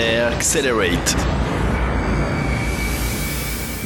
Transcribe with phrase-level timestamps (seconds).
[0.00, 1.14] Accelerate.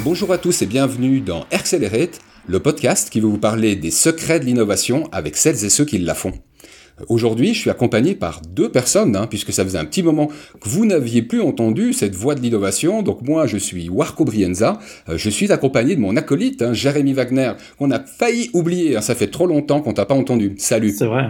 [0.04, 4.38] Bonjour à tous et bienvenue dans Accelerate, le podcast qui veut vous parler des secrets
[4.38, 6.32] de l'innovation avec celles et ceux qui la font.
[7.08, 10.28] Aujourd'hui, je suis accompagné par deux personnes, hein, puisque ça faisait un petit moment
[10.60, 13.02] que vous n'aviez plus entendu cette voix de l'innovation.
[13.02, 14.78] Donc moi, je suis Warco Brienza.
[15.08, 18.96] Euh, je suis accompagné de mon acolyte, hein, Jérémy Wagner, qu'on a failli oublier.
[18.96, 19.00] Hein.
[19.00, 20.54] ça fait trop longtemps qu'on t'a pas entendu.
[20.58, 20.94] Salut.
[20.96, 21.26] C'est vrai.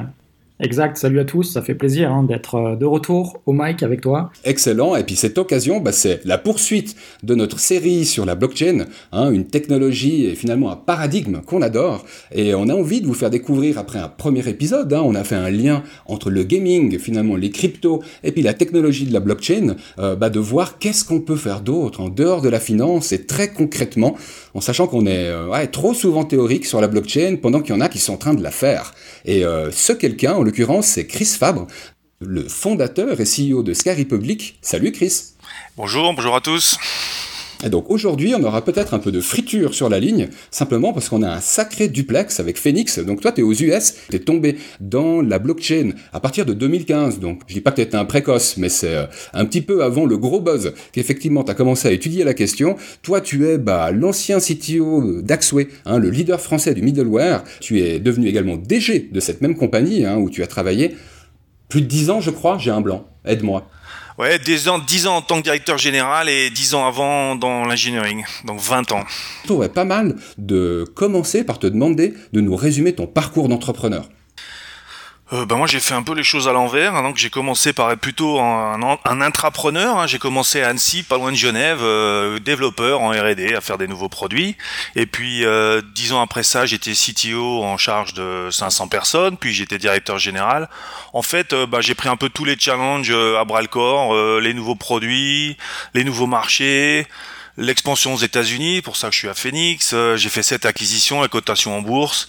[0.61, 4.01] Exact, salut à tous, ça fait plaisir hein, d'être euh, de retour au mic avec
[4.01, 4.31] toi.
[4.45, 8.85] Excellent, et puis cette occasion, bah, c'est la poursuite de notre série sur la blockchain,
[9.11, 13.15] hein, une technologie et finalement un paradigme qu'on adore, et on a envie de vous
[13.15, 17.01] faire découvrir après un premier épisode, hein, on a fait un lien entre le gaming,
[17.01, 21.05] finalement les cryptos, et puis la technologie de la blockchain, euh, bah, de voir qu'est-ce
[21.05, 24.17] qu'on peut faire d'autre en dehors de la finance et très concrètement,
[24.55, 27.81] en sachant qu'on est euh, trop souvent théorique sur la blockchain pendant qu'il y en
[27.81, 28.95] a qui sont en train de la faire.
[29.25, 31.67] Et ce quelqu'un, l'occurrence, c'est Chris Fabre,
[32.21, 34.59] le fondateur et CEO de Sky Republic.
[34.63, 35.35] Salut Chris.
[35.77, 36.79] Bonjour, bonjour à tous.
[37.65, 41.09] Et donc aujourd'hui, on aura peut-être un peu de friture sur la ligne, simplement parce
[41.09, 42.99] qu'on a un sacré duplex avec Phoenix.
[42.99, 46.53] Donc toi, tu es aux US, tu es tombé dans la blockchain à partir de
[46.53, 47.21] 2015.
[47.21, 50.05] Donc je dis pas que tu un précoce, mais c'est euh, un petit peu avant
[50.05, 52.77] le gros buzz qu'effectivement tu as commencé à étudier la question.
[53.03, 57.45] Toi, tu es bah, l'ancien CTO d'Axway, hein, le leader français du middleware.
[57.61, 60.97] Tu es devenu également DG de cette même compagnie hein, où tu as travaillé
[61.69, 62.59] plus de 10 ans, je crois.
[62.59, 63.07] J'ai un blanc.
[63.25, 63.67] Aide-moi.
[64.17, 67.65] Ouais, 10 ans, 10 ans en tant que directeur général et 10 ans avant dans
[67.65, 69.03] l'engineering, donc 20 ans.
[69.43, 74.09] Je trouverais pas mal de commencer par te demander de nous résumer ton parcours d'entrepreneur
[75.33, 76.95] euh, bah moi j'ai fait un peu les choses à l'envers.
[76.95, 79.99] Hein, donc j'ai commencé par être plutôt un, intrapreneur.
[79.99, 80.07] Hein.
[80.07, 83.89] J'ai commencé à Annecy, pas loin de Genève, euh, développeur en R&D, à faire des
[83.89, 84.57] nouveaux produits.
[84.97, 89.39] Et puis euh, dix ans après ça, j'étais CTO en charge de 500 personnes.
[89.39, 90.69] Puis j'étais directeur général.
[91.15, 93.69] En fait, euh, bah, j'ai pris un peu tous les challenges euh, à bras le
[93.69, 95.57] corps, les nouveaux produits,
[95.95, 97.07] les nouveaux marchés
[97.57, 101.29] l'expansion aux États-Unis, pour ça que je suis à Phoenix, j'ai fait cette acquisition, la
[101.29, 102.27] cotation en bourse,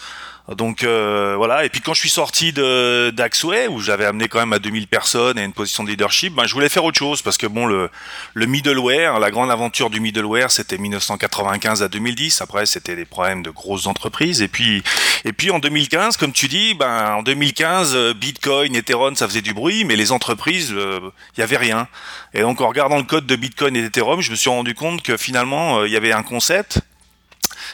[0.54, 4.38] donc euh, voilà, et puis quand je suis sorti de d'Axway, où j'avais amené quand
[4.38, 7.24] même à 2000 personnes et une position de leadership, ben, je voulais faire autre chose,
[7.24, 7.90] parce que bon, le,
[8.36, 13.42] le middleware, la grande aventure du middleware, c'était 1995 à 2010, après c'était des problèmes
[13.42, 14.84] de grosses entreprises, et puis,
[15.24, 19.42] et puis en 2015, comme tu dis, ben, en 2015, euh, Bitcoin, Ethereum, ça faisait
[19.42, 21.00] du bruit, mais les entreprises, il euh,
[21.40, 21.88] y avait rien.
[22.36, 25.02] Et donc en regardant le code de Bitcoin et d'Ethereum, je me suis rendu compte
[25.02, 26.82] que finalement, il y avait un concept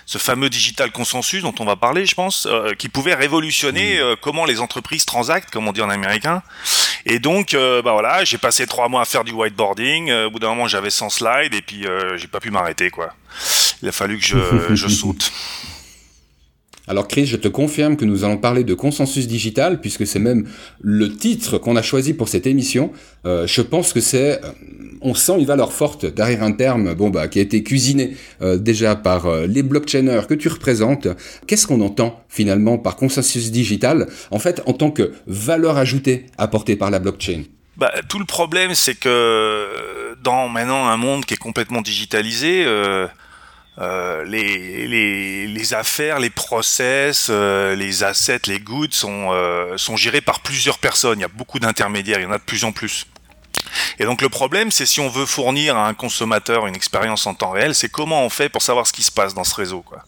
[0.05, 4.15] ce fameux digital consensus dont on va parler, je pense, euh, qui pouvait révolutionner euh,
[4.19, 6.43] comment les entreprises transactent, comme on dit en américain.
[7.05, 10.11] Et donc, euh, bah voilà, j'ai passé trois mois à faire du whiteboarding.
[10.11, 13.13] au bout d'un moment, j'avais 100 slides et puis j'ai pas pu m'arrêter, quoi.
[13.81, 14.37] Il a fallu que je,
[14.75, 15.31] je saute.
[16.87, 20.47] Alors Chris, je te confirme que nous allons parler de consensus digital, puisque c'est même
[20.81, 22.91] le titre qu'on a choisi pour cette émission.
[23.25, 24.47] Euh, je pense que c'est, euh,
[25.01, 28.57] on sent une valeur forte derrière un terme, bon bah, qui a été cuisiné euh,
[28.57, 31.07] déjà par les blockchainers que tu représentes.
[31.45, 36.75] Qu'est-ce qu'on entend finalement par consensus digital, en fait, en tant que valeur ajoutée apportée
[36.75, 37.43] par la blockchain?
[37.77, 42.65] Bah, tout le problème, c'est que dans maintenant un monde qui est complètement digitalisé,
[44.25, 50.41] les, les, affaires, les process, euh, les assets, les goods sont, euh, sont gérés par
[50.41, 51.19] plusieurs personnes.
[51.19, 53.05] Il y a beaucoup d'intermédiaires, il y en a de plus en plus.
[53.99, 57.33] Et donc le problème, c'est si on veut fournir à un consommateur une expérience en
[57.33, 59.81] temps réel, c'est comment on fait pour savoir ce qui se passe dans ce réseau.
[59.81, 60.03] Quoi.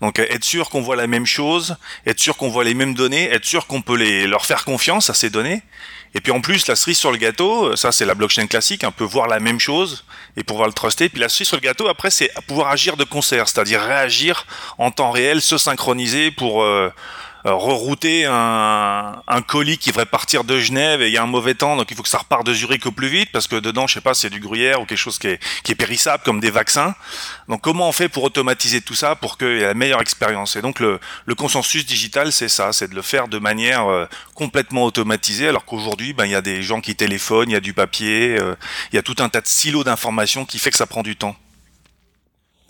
[0.00, 1.76] Donc être sûr qu'on voit la même chose,
[2.06, 5.14] être sûr qu'on voit les mêmes données, être sûr qu'on peut leur faire confiance à
[5.14, 5.62] ces données,
[6.14, 8.82] et puis en plus, la cerise sur le gâteau, euh, ça c'est la blockchain classique,
[8.84, 10.04] on peut voir la même chose
[10.36, 11.08] et pouvoir le truster.
[11.08, 14.46] Puis la cerise sur le gâteau, après, c'est pouvoir agir de concert, c'est-à-dire réagir
[14.78, 16.90] en temps réel, se synchroniser pour euh,
[17.44, 21.54] rerouter un, un, colis qui devrait partir de Genève et il y a un mauvais
[21.54, 23.86] temps, donc il faut que ça reparte de Zurich au plus vite parce que dedans,
[23.86, 26.40] je sais pas, c'est du gruyère ou quelque chose qui est, qui est périssable comme
[26.40, 26.94] des vaccins.
[27.48, 30.56] Donc comment on fait pour automatiser tout ça pour qu'il y ait la meilleure expérience?
[30.56, 34.06] Et donc le, le consensus digital, c'est ça, c'est de le faire de manière euh,
[34.34, 37.60] complètement automatisée, alors qu'aujourd'hui, ben, il y a des gens qui téléphonent, il y a
[37.60, 38.54] du papier, euh,
[38.92, 41.16] il y a tout un tas de silos d'informations qui fait que ça prend du
[41.16, 41.36] temps.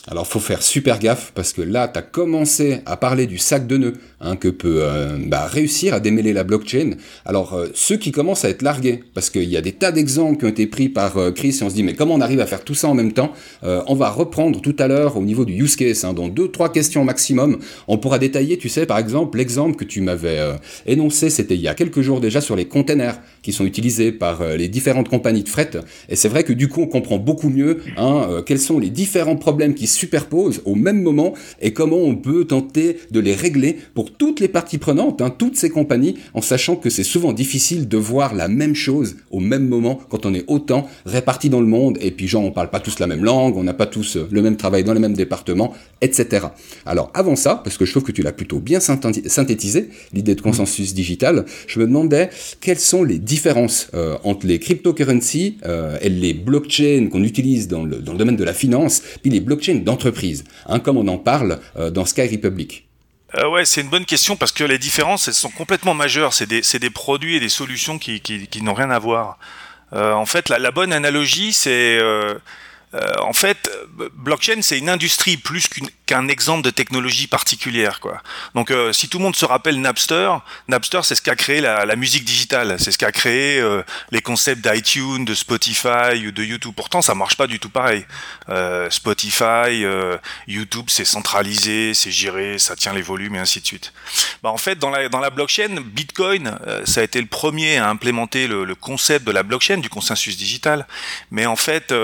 [0.08, 3.66] Alors faut faire super gaffe parce que là, tu as commencé à parler du sac
[3.66, 3.92] de nœuds
[4.22, 6.92] hein, que peut euh, bah, réussir à démêler la blockchain.
[7.26, 10.38] Alors euh, ceux qui commencent à être largués, parce qu'il y a des tas d'exemples
[10.38, 12.40] qui ont été pris par euh, Chris et on se dit mais comment on arrive
[12.40, 13.32] à faire tout ça en même temps
[13.62, 16.72] On va reprendre tout à l'heure au niveau du use case, hein, dans deux, trois
[16.72, 17.58] questions maximum.
[17.86, 20.38] On pourra détailler, tu sais, par exemple, l'exemple que tu m'avais
[20.86, 24.44] énoncé, c'était il y a quelques jours déjà sur les containers qui sont utilisés par
[24.56, 25.70] les différentes compagnies de fret.
[26.08, 29.36] Et c'est vrai que du coup on comprend beaucoup mieux hein, quels sont les différents
[29.36, 34.12] problèmes qui superposent au même moment et comment on peut tenter de les régler pour
[34.12, 37.96] toutes les parties prenantes, hein, toutes ces compagnies, en sachant que c'est souvent difficile de
[37.96, 41.98] voir la même chose au même moment quand on est autant répartis dans le monde
[42.00, 44.28] et puis genre on parle pas tous la même langue, on n'a pas tous euh,
[44.30, 46.46] le même travail dans les mêmes départements, etc.
[46.86, 50.40] Alors avant ça, parce que je trouve que tu l'as plutôt bien synthétisé, l'idée de
[50.40, 56.08] consensus digital, je me demandais quelles sont les différences euh, entre les cryptocurrencies euh, et
[56.08, 60.80] les blockchains qu'on utilise dans le, domaine de la finance, puis les blockchains d'entreprise, hein,
[60.80, 61.60] comme on en parle
[61.92, 62.86] dans Sky Republic.
[63.36, 66.34] Euh, ouais, c'est une bonne question parce que les différences, sont complètement majeures.
[66.34, 69.38] C'est des, produits et des solutions qui, n'ont rien à voir.
[69.92, 72.34] Euh, en fait, la, bonne analogie, c'est euh,
[72.94, 73.70] euh, en fait,
[74.14, 75.68] blockchain, c'est une industrie plus
[76.10, 78.00] qu'un exemple de technologie particulière.
[78.00, 78.20] Quoi.
[78.56, 80.32] Donc, euh, si tout le monde se rappelle Napster,
[80.66, 83.82] Napster, c'est ce qui a créé la, musique digitale, c'est ce qui a créé euh,
[84.10, 86.72] les concepts d'iTunes, de Spotify ou de YouTube.
[86.74, 88.04] Pourtant, ça marche pas du tout pareil.
[88.90, 89.84] Spotify,
[90.48, 93.92] YouTube, c'est centralisé, c'est géré, ça tient les volumes et ainsi de suite.
[94.42, 97.88] Bah, en fait, dans la, dans la blockchain, Bitcoin, ça a été le premier à
[97.88, 100.88] implémenter le, le, concept de la blockchain, du consensus digital.
[101.30, 101.94] Mais en fait,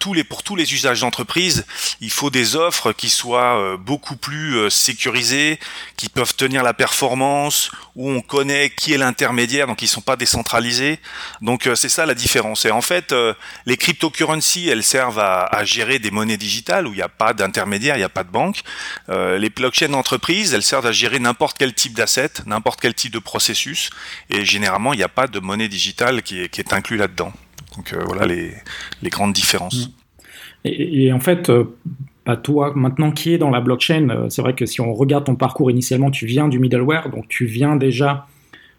[0.00, 1.64] tous les pour tous les usages d'entreprise,
[2.00, 5.58] il faut des offres qui soient euh, beaucoup plus euh, sécurisées,
[5.96, 10.16] qui peuvent tenir la performance, où on connaît qui est l'intermédiaire, donc ils sont pas
[10.16, 10.98] décentralisés.
[11.40, 12.64] Donc euh, c'est ça la différence.
[12.64, 13.14] Et en fait,
[13.66, 17.96] les cryptocurrencies, elles servent à, gérer des monnaies digitales où il n'y a pas d'intermédiaire,
[17.96, 18.62] il n'y a pas de banque.
[19.08, 23.18] les blockchains d'entreprise, elles servent à gérer n'importe quel type d'asset, n'importe quel type de
[23.18, 23.90] processus.
[24.30, 27.32] Et généralement, il n'y a pas de monnaie digitale qui est, qui inclus là-dedans.
[27.76, 28.54] Donc voilà les,
[29.10, 29.90] grandes différences.
[30.64, 31.50] Et, en fait,
[32.26, 35.24] bah, toi, maintenant qui es dans la blockchain, euh, c'est vrai que si on regarde
[35.24, 38.26] ton parcours initialement, tu viens du middleware, donc tu viens déjà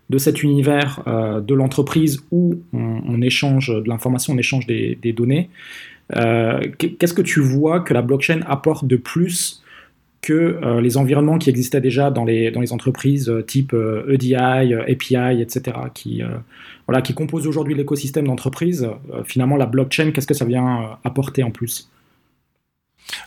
[0.09, 5.49] de cet univers euh, de l'entreprise où on, échange de l'information, on échange des, données.
[6.11, 9.63] Qu'est-ce que tu vois que la blockchain apporte de plus
[10.21, 13.73] que les environnements qui existaient déjà dans les, dans les entreprises type
[14.07, 16.21] EDI, e API, etc., qui,
[16.87, 20.87] voilà, qui compose aujourd'hui l'écosystème d'entreprise, euh, finalement, la blockchain, qu'est-ce que ça vient euh,
[21.03, 21.89] apporter en plus?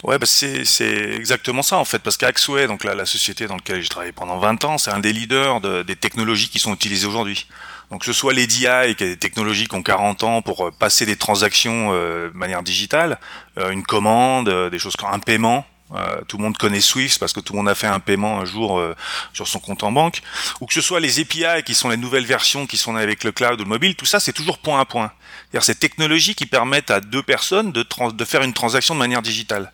[0.02, 3.80] Ouais, bah c'est exactement ça en fait, parce qu'Axway, donc la, la, société dans laquelle
[3.80, 7.06] j'ai travaillé pendant 20 ans, c'est un des leaders de, des technologies qui sont utilisées
[7.06, 7.46] aujourd'hui.
[7.90, 10.66] Donc que ce soit les DI, qui a des technologies qui ont 40 ans pour
[10.66, 13.18] euh, passer des transactions de manière digitale,
[13.56, 15.64] une commande, des choses comme un paiement,
[15.94, 18.40] euh, tout le monde connaît Swift parce que tout le monde a fait un paiement
[18.40, 18.94] un jour euh,
[19.32, 20.20] sur son compte en banque.
[20.60, 23.32] Ou que ce soit les API qui sont les nouvelles versions qui sont avec le
[23.32, 25.12] cloud ou le mobile, tout ça c'est toujours point à point.
[25.50, 27.84] C'est-à-dire ces technologies qui permettent à deux personnes de,
[28.24, 29.72] faire une transaction de manière digitale.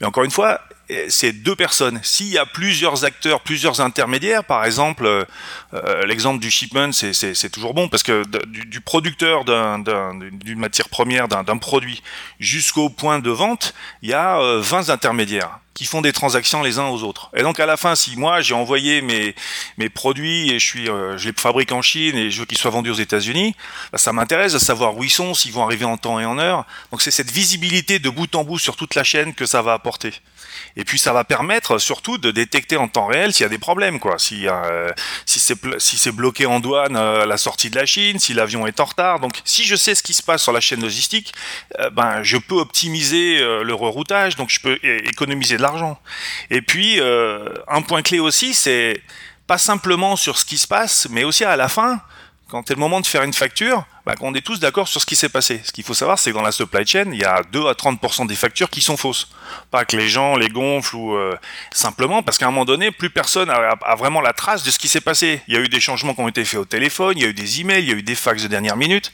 [0.00, 0.60] Mais encore une fois,
[1.08, 1.98] c'est deux personnes.
[2.04, 5.24] S'il y a plusieurs acteurs, plusieurs intermédiaires, par exemple, euh,
[5.74, 11.26] euh, l'exemple du shipment, c'est toujours bon parce que du, du producteur d'une matière première,
[11.26, 12.02] d'un produit,
[12.38, 16.80] jusqu'au point de vente, il y a 20 euh, intermédiaires qui font des transactions les
[16.80, 17.30] uns aux autres.
[17.36, 19.36] Et donc à la fin, si moi j'ai envoyé mes
[19.76, 22.72] mes produits et je suis je les fabrique en Chine et je veux qu'ils soient
[22.72, 23.54] vendus aux États-Unis,
[23.92, 26.36] bah, ça m'intéresse de savoir où ils sont, s'ils vont arriver en temps et en
[26.40, 26.64] heure.
[26.90, 29.72] Donc c'est cette visibilité de bout en bout sur toute la chaîne que ça va
[29.72, 30.12] apporter.
[30.76, 33.58] Et puis ça va permettre surtout de détecter en temps réel s'il y a des
[33.58, 34.18] problèmes, quoi.
[34.18, 34.90] Si, euh,
[35.26, 38.66] si c'est si bloqué en douane euh, à la sortie de la Chine, si l'avion
[38.66, 39.20] est en retard.
[39.20, 41.32] Donc si je sais ce qui se passe sur la chaîne logistique,
[41.78, 45.67] euh, ben je peux optimiser le reroutage, donc je peux économiser de l'argent.
[46.50, 49.02] Et puis un point clé aussi, c'est
[49.46, 52.00] pas simplement sur ce qui se passe, mais aussi à la fin
[52.48, 55.06] quand c'est le moment de faire une facture, bah, on est tous d'accord sur ce
[55.06, 55.60] qui s'est passé.
[55.64, 57.72] Ce qu'il faut savoir, c'est que dans la supply chain, il y a 2 à
[57.72, 59.28] 30% des factures qui sont fausses.
[59.70, 61.36] Pas que les gens les gonflent ou euh,
[61.72, 64.88] simplement parce qu'à un moment donné, plus personne a, vraiment la trace de ce qui
[64.88, 65.42] s'est passé.
[65.46, 67.28] Il y a eu des changements qui ont été faits au téléphone, il y a
[67.28, 69.12] eu des emails, il y a eu des fax de dernière minute.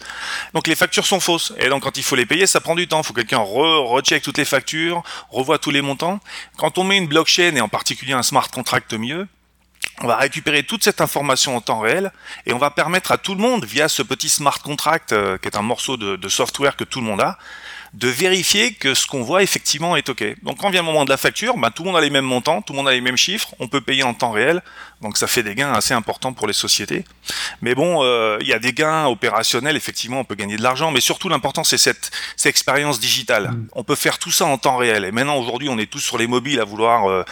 [0.53, 1.53] Donc les factures sont fausses.
[1.59, 3.01] Et donc quand il faut les payer, ça prend du temps.
[3.01, 6.21] Il faut que quelqu'un recheck toutes les factures, revoit tous les montants.
[6.57, 9.27] Quand on met une blockchain et en particulier un smart contract au milieu,
[10.01, 12.13] on va récupérer toute cette information en temps réel
[12.47, 15.49] et on va permettre à tout le monde, via ce petit smart contract, euh, qui
[15.49, 17.39] est un morceau de, software que tout le monde a,
[17.93, 20.25] de vérifier que ce qu'on voit effectivement est OK.
[20.43, 22.25] Donc quand vient le moment de la facture, bah, tout le monde a les mêmes
[22.25, 24.63] montants, tout le monde a les mêmes chiffres, on peut payer en temps réel,
[25.05, 27.05] donc ça fait des gains assez importants pour les sociétés.
[27.61, 30.91] Mais bon, euh, il y a des gains opérationnels, effectivement, on peut gagner de l'argent,
[30.91, 33.51] mais surtout l'important c'est cette, cette, expérience digitale.
[33.51, 33.69] Mm.
[33.73, 35.05] On peut faire tout ça en temps réel.
[35.05, 37.23] Et maintenant aujourd'hui, on est tous sur les mobiles à vouloir, euh,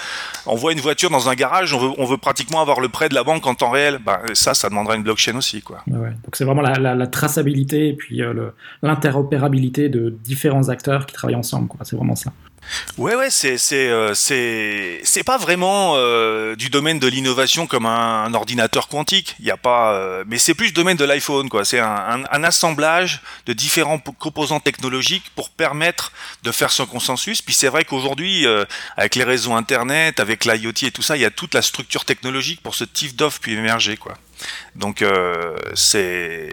[0.46, 3.08] on voit une voiture dans un garage, on veut, on veut pratiquement avoir le prêt
[3.08, 3.98] de la banque en temps réel.
[4.04, 5.82] Bah, ça, ça demandera une blockchain aussi, quoi.
[5.86, 8.50] Ouais, Donc c'est vraiment la, la, la, traçabilité et puis euh,
[8.82, 11.68] l'interopérabilité de différents acteurs qui travaillent ensemble.
[11.84, 12.32] C'est vraiment ça.
[12.98, 17.86] Ouais, ouais, c'est c'est euh, c'est c'est pas vraiment euh, du domaine de l'innovation comme
[17.86, 19.34] un, ordinateur quantique.
[19.40, 21.64] Il y a pas, euh, mais c'est plus le domaine de l'iPhone, quoi.
[21.64, 26.12] C'est un, un, assemblage de différents composants technologiques pour permettre
[26.42, 27.42] de faire son consensus.
[27.42, 28.46] Puis c'est vrai qu'aujourd'hui,
[28.96, 32.04] avec les réseaux Internet, avec l'IoT et tout ça, il y a toute la structure
[32.04, 34.14] technologique pour ce type d'offre puis émerger, quoi.
[34.74, 36.50] Donc euh, c'est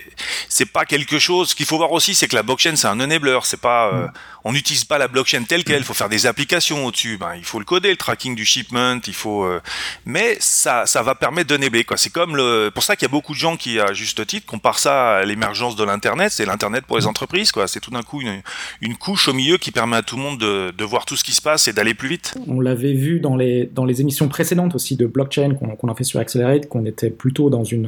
[0.50, 1.50] c'est pas quelque chose.
[1.50, 3.40] Ce qu'il faut voir aussi, c'est que la blockchain c'est un enabler.
[3.44, 4.12] C'est pas, euh, mm.
[4.46, 5.80] on n'utilise pas la blockchain telle quelle.
[5.80, 7.18] Il faut faire des applications au-dessus.
[7.18, 9.00] Ben, il faut le coder, le tracking du shipment.
[9.08, 9.62] Il faut, euh,
[10.06, 11.98] mais ça ça va permettre d'enabler quoi.
[11.98, 14.46] C'est comme le, pour ça qu'il y a beaucoup de gens qui à juste titre
[14.46, 16.32] comparent ça à l'émergence de l'internet.
[16.32, 17.10] C'est l'internet pour les mm.
[17.10, 17.68] entreprises quoi.
[17.68, 18.42] C'est tout d'un coup une,
[18.82, 21.24] une, couche au milieu qui permet à tout le monde de, de voir tout ce
[21.24, 22.36] qui se passe et d'aller plus vite.
[22.48, 26.04] On l'avait vu dans les dans les émissions précédentes aussi de blockchain qu'on a fait
[26.04, 27.79] sur Accelerate, qu'on était plutôt dans une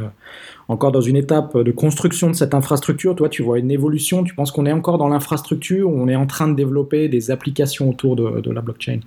[0.67, 3.15] encore dans une étape de construction de cette infrastructure.
[3.15, 4.23] Toi, tu vois une évolution.
[4.23, 7.31] Tu penses qu'on est encore dans l'infrastructure ou on est en train de développer des
[7.31, 8.99] applications autour de, la blockchain?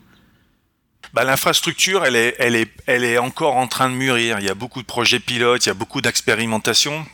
[1.12, 4.38] Bah, l'infrastructure, elle est, elle, est, elle est encore en train de mûrir.
[4.40, 7.04] Il y a beaucoup de projets pilotes, il y a beaucoup d'expérimentations.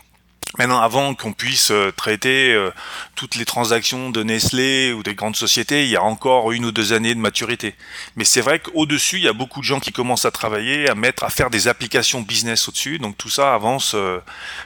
[0.59, 2.71] Maintenant, avant qu'on puisse euh, traiter euh,
[3.15, 6.73] toutes les transactions de Nestlé ou des grandes sociétés, il y a encore une ou
[6.73, 7.77] deux années de maturité.
[8.17, 10.97] Mais c'est vrai qu'au-dessus, il y a beaucoup de gens qui commencent à travailler, à
[10.97, 12.99] mettre, à faire des applications business au-dessus.
[12.99, 13.93] Donc tout ça avance.
[13.95, 14.19] Euh,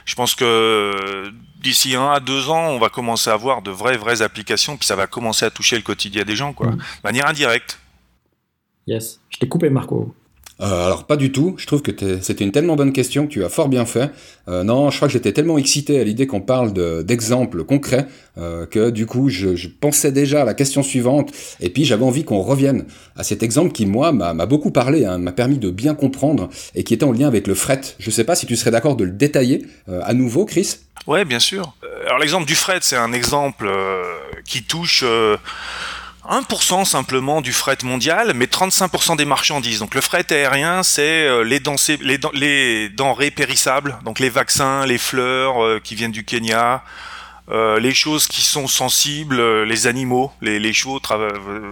[0.05, 3.97] je pense que d'ici un à deux ans, on va commencer à avoir de vraies,
[3.97, 6.77] vraies applications, puis ça va commencer à toucher le quotidien des gens, quoi, mm.
[6.77, 7.79] de manière indirecte.
[8.87, 9.19] Yes.
[9.29, 10.15] Je t'ai coupé, Marco.
[10.61, 13.43] Euh, alors pas du tout, je trouve que c'était une tellement bonne question que tu
[13.43, 14.11] as fort bien fait.
[14.47, 16.71] Euh, non, je crois que j'étais tellement excité à l'idée qu'on parle
[17.03, 18.07] d'exemples concrets
[18.37, 22.05] euh, que du coup je, je, pensais déjà à la question suivante et puis j'avais
[22.05, 22.85] envie qu'on revienne
[23.17, 26.83] à cet exemple qui moi m'a beaucoup parlé, hein, m'a permis de bien comprendre et
[26.83, 27.81] qui était en lien avec le fret.
[27.99, 30.77] Je sais pas si tu serais d'accord de le détailler à nouveau, Chris?
[31.07, 31.75] Ouais, bien sûr.
[32.05, 33.69] Alors l'exemple du fret, c'est un exemple
[34.45, 35.03] qui touche
[36.29, 39.79] 1% simplement du fret mondial, mais 35% des marchandises.
[39.79, 45.79] Donc le fret aérien, c'est euh, les, denrées périssables, donc les vaccins, les fleurs euh,
[45.83, 46.83] qui viennent du Kenya,
[47.49, 50.99] euh, les choses qui sont sensibles, les animaux, les, les chevaux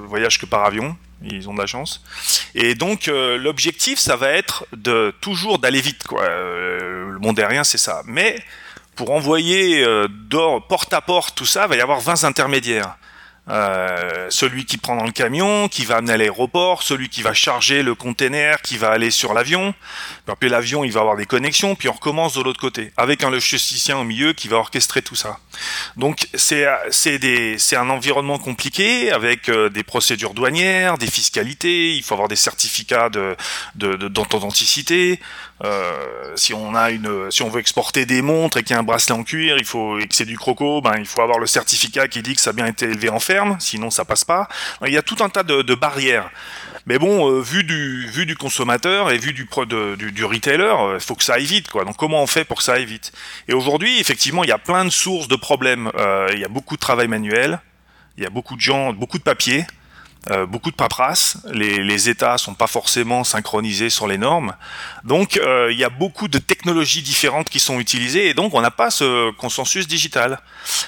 [0.07, 2.03] voyagent que par avion, ils ont de la chance.
[2.53, 6.03] Et donc l'objectif, ça va être de toujours d'aller vite.
[6.11, 8.01] Le monde aérien, c'est ça.
[8.05, 8.37] Mais
[8.95, 9.83] pour envoyer
[10.67, 12.97] porte à porte tout ça, il va y avoir 20 intermédiaires.
[13.49, 17.33] Euh, celui qui prend dans le camion, qui va amener à l'aéroport, celui qui va
[17.33, 19.73] charger le container, qui va aller sur l'avion.
[20.39, 23.29] Puis l'avion, il va avoir des connexions, puis on recommence de l'autre côté, avec un
[23.29, 25.39] logisticien au milieu qui va orchestrer tout ça.
[25.97, 31.95] Donc c'est un environnement compliqué avec euh, des procédures douanières, des fiscalités.
[31.95, 33.35] Il faut avoir des certificats de
[33.75, 35.19] d'authenticité.
[35.63, 38.79] Euh, si on a une, si on veut exporter des montres et qu'il y a
[38.79, 41.39] un bracelet en cuir, il faut et que c'est du croco, ben il faut avoir
[41.39, 44.25] le certificat qui dit que ça a bien été élevé en ferme, sinon ça passe
[44.25, 44.47] pas.
[44.85, 46.29] Il y a tout un tas de, de barrières.
[46.85, 49.47] Mais bon, euh, vu du vu du consommateur et vu du
[49.97, 51.85] du, du, retailer, il faut que ça aille vite, quoi.
[51.85, 53.13] Donc comment on fait pour que ça aille vite?
[53.47, 55.91] Et aujourd'hui, effectivement, il y a plein de sources de problèmes.
[55.97, 57.59] Euh, il y a beaucoup de travail manuel,
[58.17, 59.65] il y a beaucoup de gens, beaucoup de papiers.
[60.31, 64.55] Euh, beaucoup de paperasse, les, les, États sont pas forcément synchronisés sur les normes,
[65.03, 68.61] donc euh, il y a beaucoup de technologies différentes qui sont utilisées et donc on
[68.61, 70.39] n'a pas ce consensus digital.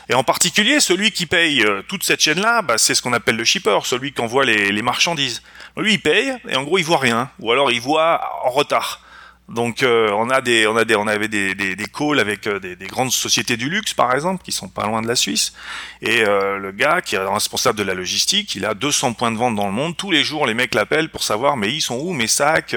[0.08, 3.36] Et en particulier celui qui paye euh, toute cette chaîne-là, bah, c'est ce qu'on appelle
[3.36, 5.42] le shipper, celui qui envoie les, les marchandises.
[5.76, 9.02] Lui il paye et en gros il voit rien, ou alors il voit en retard.
[9.48, 12.48] Donc euh, on a des, on a des, on avait des, des, des calls avec
[12.48, 15.16] euh, des, des, grandes sociétés du luxe par exemple qui sont pas loin de la
[15.16, 15.54] Suisse.
[16.02, 19.38] Et euh, le gars qui est responsable de la logistique, il a 200 points de
[19.38, 19.96] vente dans le monde.
[19.96, 22.76] Tous les jours, les mecs l'appellent pour savoir mais ils sont où mes sacs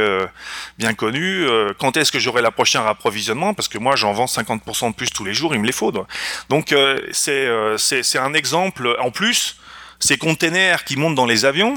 [0.79, 1.47] bien connus.
[1.79, 3.55] quand est-ce que j'aurai la prochaine approvisionnement?
[3.55, 5.93] Parce que moi j'en vends 50% de plus tous les jours, il me les faut.
[6.51, 6.75] Donc
[7.13, 7.49] c'est
[7.79, 9.57] c'est un exemple en plus.
[10.01, 11.77] Ces containers qui montent dans les avions,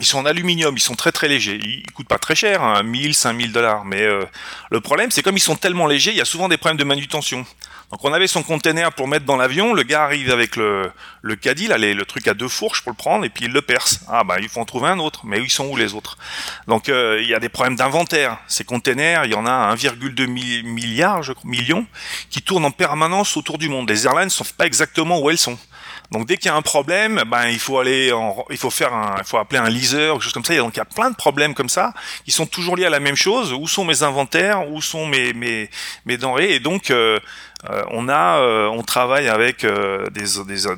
[0.00, 1.60] ils sont en aluminium, ils sont très très légers.
[1.62, 3.84] Ils coûtent pas très cher, hein, 1000, 5000 dollars.
[3.84, 4.24] Mais euh,
[4.70, 6.84] le problème, c'est comme ils sont tellement légers, il y a souvent des problèmes de
[6.84, 7.46] manutention.
[7.90, 10.90] Donc on avait son container pour mettre dans l'avion, le gars arrive avec le,
[11.22, 14.00] le caddie, le truc à deux fourches pour le prendre, et puis il le perce.
[14.08, 16.18] Ah bah il faut en trouver un autre, mais ils sont où les autres?
[16.66, 18.38] Donc euh, il y a des problèmes d'inventaire.
[18.48, 21.86] Ces containers, il y en a 1,2 milliard, je crois, millions,
[22.30, 23.88] qui tournent en permanence autour du monde.
[23.88, 25.58] Les airlines ne savent pas exactement où elles sont.
[26.14, 28.94] Donc dès qu'il y a un problème, ben il faut aller, en, il faut faire
[28.94, 30.56] un, il faut appeler un leaser, quelque chose comme ça.
[30.56, 31.92] donc il y a plein de problèmes comme ça
[32.24, 33.52] qui sont toujours liés à la même chose.
[33.52, 34.70] Où sont mes inventaires?
[34.70, 35.68] Où sont mes mes,
[36.06, 36.54] mes denrées?
[36.54, 37.18] Et donc euh,
[37.68, 40.24] euh, on a, euh, on travaille avec des,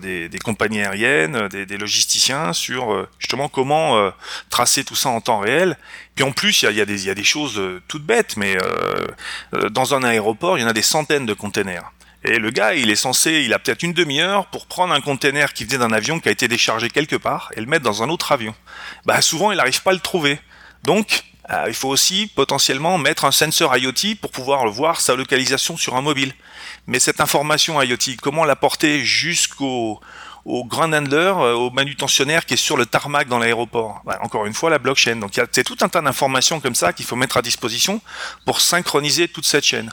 [0.01, 4.11] des, des, compagnies aériennes, des, des logisticiens sur justement comment
[4.49, 5.77] tracer tout ça en temps réel.
[6.15, 8.57] Puis en plus, il y a, y, a y a, des choses toutes bêtes, mais
[9.71, 11.93] dans un aéroport, il y en a des centaines de containers.
[12.29, 15.53] Et le gars, il est censé, il a peut-être une demi-heure pour prendre un container
[15.53, 18.09] qui venait d'un avion qui a été déchargé quelque part et le mettre dans un
[18.09, 18.53] autre avion.
[19.05, 20.41] Bah souvent, il n'arrive pas à le trouver.
[20.83, 25.77] Donc, euh, il faut aussi potentiellement mettre un sensor IoT pour pouvoir voir sa localisation
[25.77, 26.35] sur un mobile.
[26.89, 30.01] Mais cette information IoT, comment la porter jusqu'au
[30.45, 34.03] au grand handler, euh, au manutentionnaire qui est sur le tarmac dans l'aéroport?
[34.05, 35.17] Bah, encore une fois, la blockchain.
[35.17, 38.01] Donc c'est tout un tas d'informations comme ça qu'il faut mettre à disposition
[38.45, 39.93] pour synchroniser toute cette chaîne.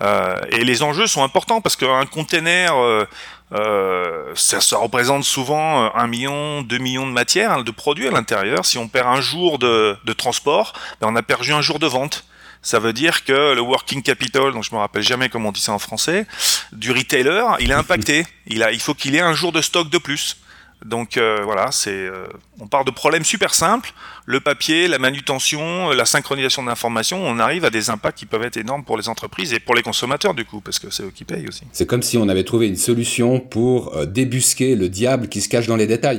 [0.00, 3.04] Euh, et les enjeux sont importants parce qu'un container, euh,
[3.52, 8.10] euh, ça, ça, représente souvent un million, deux millions de matières, hein, de produits à
[8.10, 8.64] l'intérieur.
[8.64, 11.86] Si on perd un jour de, de transport, ben on a perdu un jour de
[11.86, 12.24] vente.
[12.60, 15.60] Ça veut dire que le working capital, donc je me rappelle jamais comment on dit
[15.60, 16.26] ça en français,
[16.72, 18.26] du retailer, il est impacté.
[18.46, 20.36] Il a, il faut qu'il ait un jour de stock de plus.
[20.84, 22.26] Donc euh, voilà, c'est, euh,
[22.60, 23.92] on part de problèmes super simples,
[24.26, 28.56] le papier, la manutention, la synchronisation d'informations, on arrive à des impacts qui peuvent être
[28.56, 31.24] énormes pour les entreprises et pour les consommateurs du coup, parce que c'est eux qui
[31.24, 31.64] payent aussi.
[31.72, 35.48] C'est comme si on avait trouvé une solution pour euh, débusquer le diable qui se
[35.48, 36.18] cache dans les détails.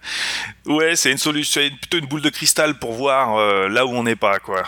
[0.66, 4.16] ouais, c'est une solution, plutôt une boule de cristal pour voir là où on n'est
[4.16, 4.62] pas, quoi.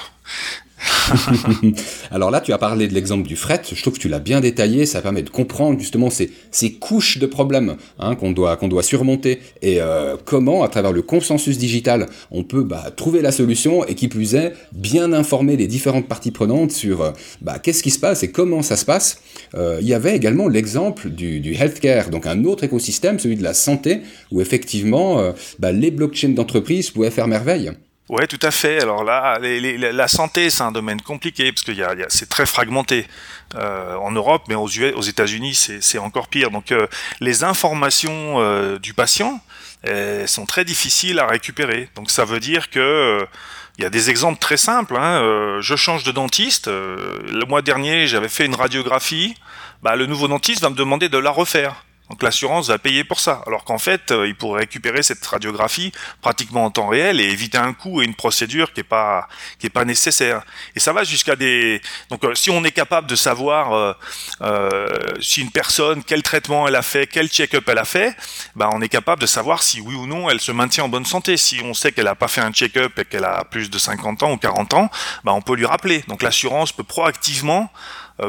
[2.10, 3.62] Alors là, tu as parlé de l'exemple du fret.
[3.70, 4.86] Je trouve que tu l'as bien détaillé.
[4.86, 9.40] Ça permet de comprendre justement ces, ces couches de problèmes hein, qu'on doit, doit surmonter
[9.60, 13.94] et euh, comment, à travers le consensus digital, on peut bah, trouver la solution et
[13.94, 17.10] qui plus est, bien informer les différentes parties prenantes sur euh,
[17.40, 19.20] bah, qu'est-ce qui se passe et comment ça se passe.
[19.54, 23.42] Euh, il y avait également l'exemple du, du, healthcare, donc un autre écosystème, celui de
[23.42, 27.72] la santé, où effectivement bah, les blockchains d'entreprise pouvaient faire merveille.
[28.08, 28.82] Ouais, tout à fait.
[28.82, 31.72] Alors là, la santé, c'est un domaine compliqué parce que
[32.08, 33.06] c'est très fragmenté
[33.54, 36.50] euh, en Europe, mais aux, États-Unis, c'est encore pire.
[36.50, 36.86] Donc, euh,
[37.20, 39.40] les informations euh, du patient
[40.26, 41.88] sont très difficiles à récupérer.
[41.94, 43.26] Donc, ça veut dire que
[43.78, 44.96] il y a des exemples très simples.
[44.96, 45.58] Hein.
[45.60, 46.66] je change de dentiste.
[46.68, 49.34] le mois dernier, j'avais fait une radiographie.
[49.82, 51.84] Bah, le nouveau dentiste va me demander de la refaire.
[52.10, 55.92] Donc l'assurance va payer pour ça, alors qu'en fait, euh, il pourrait récupérer cette radiographie
[56.20, 59.28] pratiquement en temps réel et éviter un coût et une procédure qui est pas
[59.58, 60.42] qui est pas nécessaire.
[60.76, 61.80] Et ça va jusqu'à des
[62.10, 63.92] donc euh, si on est capable de savoir euh,
[64.42, 64.88] euh,
[65.20, 68.14] si une personne quel traitement elle a fait, quel check-up elle a fait,
[68.56, 71.06] bah on est capable de savoir si oui ou non elle se maintient en bonne
[71.06, 71.36] santé.
[71.36, 74.22] Si on sait qu'elle a pas fait un check-up et qu'elle a plus de 50
[74.22, 74.90] ans ou 40 ans,
[75.24, 76.04] bah on peut lui rappeler.
[76.08, 77.70] Donc l'assurance peut proactivement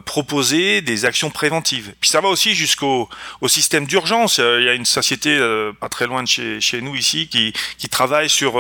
[0.02, 1.94] proposer des actions préventives.
[2.00, 3.10] Puis ça va aussi jusqu'au
[3.42, 4.40] au système d'urgence.
[4.40, 7.28] Euh, il y a une société euh, pas très loin de chez, chez nous ici
[7.28, 8.58] qui, qui travaille sur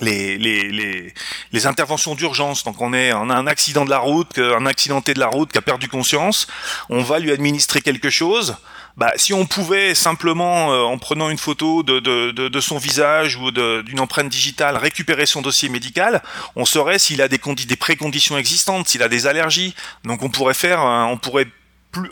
[0.00, 1.14] les, les, les,
[1.52, 2.64] les, interventions d'urgence.
[2.64, 5.52] Donc on est on a un accident de la route, un accidenté de la route
[5.52, 6.46] qui a perdu conscience,
[6.88, 8.56] on va lui administrer quelque chose.
[8.96, 12.78] Bah, si on pouvait simplement, euh, en prenant une photo de, de, de, de son
[12.78, 16.22] visage ou d'une empreinte digitale, récupérer son dossier médical,
[16.54, 19.74] on saurait s'il a des, des préconditions existantes, s'il a des allergies.
[20.04, 21.48] Donc on pourrait faire, on pourrait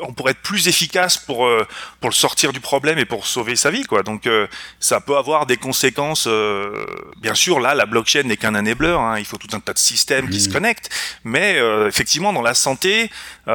[0.01, 1.67] on pourrait être plus efficace pour euh,
[2.01, 4.03] pour le sortir du problème et pour sauver sa vie quoi.
[4.03, 4.47] Donc euh,
[4.81, 6.27] ça peut avoir des conséquences.
[6.29, 6.85] Euh,
[7.21, 8.89] bien sûr, là, la blockchain n'est qu'un enabler.
[8.89, 10.91] Hein, il faut tout un tas de systèmes qui se connectent.
[11.25, 13.11] Mais effectivement, dans la santé,
[13.47, 13.53] il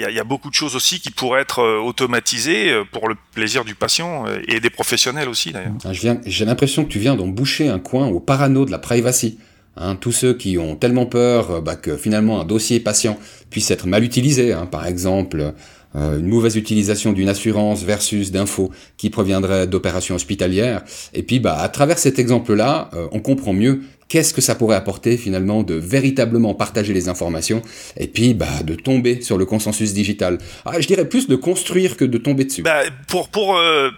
[0.00, 3.64] y a, y, a, beaucoup de choses aussi qui pourraient être automatisées pour le plaisir
[3.64, 5.72] du patient et des professionnels aussi d'ailleurs.
[5.84, 9.38] Ah, j'ai l'impression que tu viens d'en boucher un coin au parano de la privacy.
[9.76, 13.18] Hein, tous ceux qui ont tellement peur euh, bah, que finalement un dossier patient
[13.50, 15.52] puisse être mal utilisé, hein, par exemple
[15.96, 20.82] euh, une mauvaise utilisation d'une assurance versus d'infos qui proviendraient d'opérations hospitalières.
[21.12, 24.76] Et puis bah, à travers cet exemple-là, euh, on comprend mieux qu'est-ce que ça pourrait
[24.76, 27.60] apporter finalement de véritablement partager les informations
[27.96, 30.38] et puis bah, de tomber sur le consensus digital.
[30.64, 32.62] Ah, je dirais plus de construire que de tomber dessus.
[32.62, 33.90] Bah, pour pour le,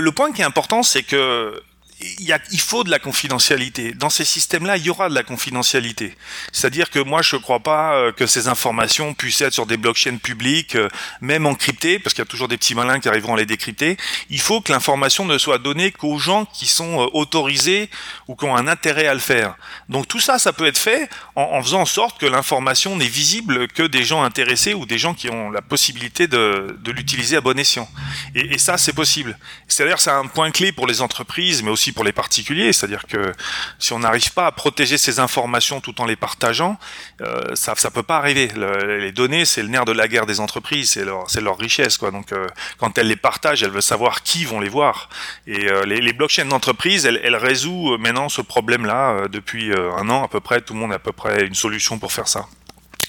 [0.00, 1.52] le, point qui est important, c'est que
[2.00, 3.92] il, faut de la confidentialité.
[3.92, 6.14] Dans ces systèmes-là, il y aura de la confidentialité.
[6.52, 9.76] C'est-à-dire que moi, je ne crois pas euh, que ces informations puissent être sur des
[9.76, 10.88] blockchains publiques, euh,
[11.20, 13.96] même encryptées, parce qu'il y a toujours des petits malins qui arriveront à les décrypter.
[14.30, 17.90] Il faut que l'information ne soit donnée qu'aux gens qui sont euh, autorisés
[18.28, 19.56] ou qui ont un intérêt à le faire.
[19.88, 23.66] Donc tout ça, ça peut être fait en, faisant en sorte que l'information n'est visible
[23.68, 27.40] que des gens intéressés ou des gens qui ont la possibilité de, de l'utiliser à
[27.40, 27.88] bon escient.
[28.36, 29.36] Et, et ça, c'est possible.
[29.66, 33.32] C'est-à-dire, c'est un point clé pour les entreprises, mais aussi pour les particuliers, c'est-à-dire que
[33.78, 36.78] si on n'arrive pas à protéger ces informations tout en les partageant,
[37.20, 38.50] euh, ça ça peut pas arriver.
[38.86, 41.96] les données, c'est le nerf de la guerre des entreprises, c'est leur c'est leur richesse
[41.98, 42.10] quoi.
[42.10, 42.46] Donc euh,
[42.78, 45.08] quand elles les partagent, elles veulent savoir qui vont les voir.
[45.46, 50.28] Et euh, les, blockchains d'entreprise, elles, elles résout maintenant ce problème-là depuis un an à
[50.28, 50.60] peu près.
[50.60, 52.46] Tout le monde a à peu près une solution pour faire ça.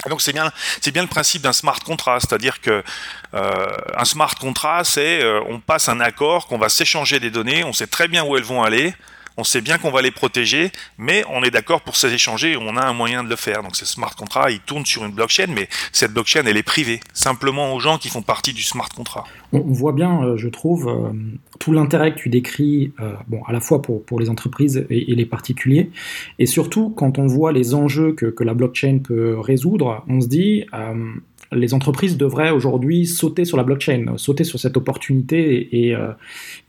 [0.08, 2.84] Donc c'est bien, c'est bien le principe d'un smart contract, c'est-à-dire que
[3.34, 7.66] euh, un smart contract, c'est euh, on passe un accord qu'on va s'échanger des données,
[7.66, 8.96] on sait très bien où elles vont aller,
[9.40, 12.86] on sait bien qu'on va les protéger, mais on est d'accord pour s'échanger, on a
[12.86, 13.64] un moyen de le faire.
[13.64, 17.00] Donc ces smart contracts, ils tournent sur une blockchain, mais cette blockchain, elle est privée,
[17.14, 19.28] simplement aux gens qui font partie du smart contract.
[19.54, 21.14] On voit bien, euh, je trouve, euh,
[21.58, 23.14] tout l'intérêt que tu décris, euh,
[23.48, 25.90] à la fois pour, pour les entreprises et, les particuliers,
[26.38, 30.66] et surtout quand on voit les enjeux que la blockchain peut résoudre, on se dit,
[31.52, 36.12] les entreprises devraient aujourd'hui sauter sur la blockchain, sauter sur cette opportunité et, euh,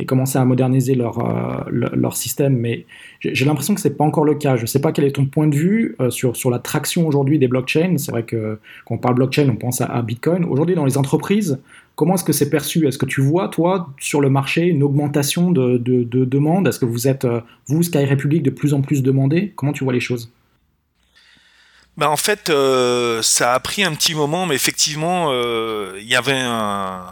[0.06, 2.56] commencer à moderniser leur, euh, système.
[2.56, 2.86] Mais
[3.20, 4.56] j'ai l'impression que ce n'est pas encore le cas.
[4.56, 7.06] Je ne sais pas quel est ton point de vue euh, sur, sur la traction
[7.06, 7.96] aujourd'hui des blockchains.
[7.98, 10.44] C'est vrai que quand on parle blockchain, on pense à, Bitcoin.
[10.44, 11.60] Aujourd'hui, dans les entreprises,
[11.94, 12.86] comment est-ce que c'est perçu?
[12.86, 17.06] Est-ce que tu vois, toi, sur le marché, une augmentation de, de, Est-ce que vous
[17.06, 17.26] êtes,
[17.66, 19.52] vous, Sky Republic, de plus en plus demandé?
[19.54, 20.32] Comment tu vois les choses?
[21.96, 26.16] Bah en fait, euh, ça a pris un petit moment, mais effectivement, euh, il y
[26.16, 27.04] avait un,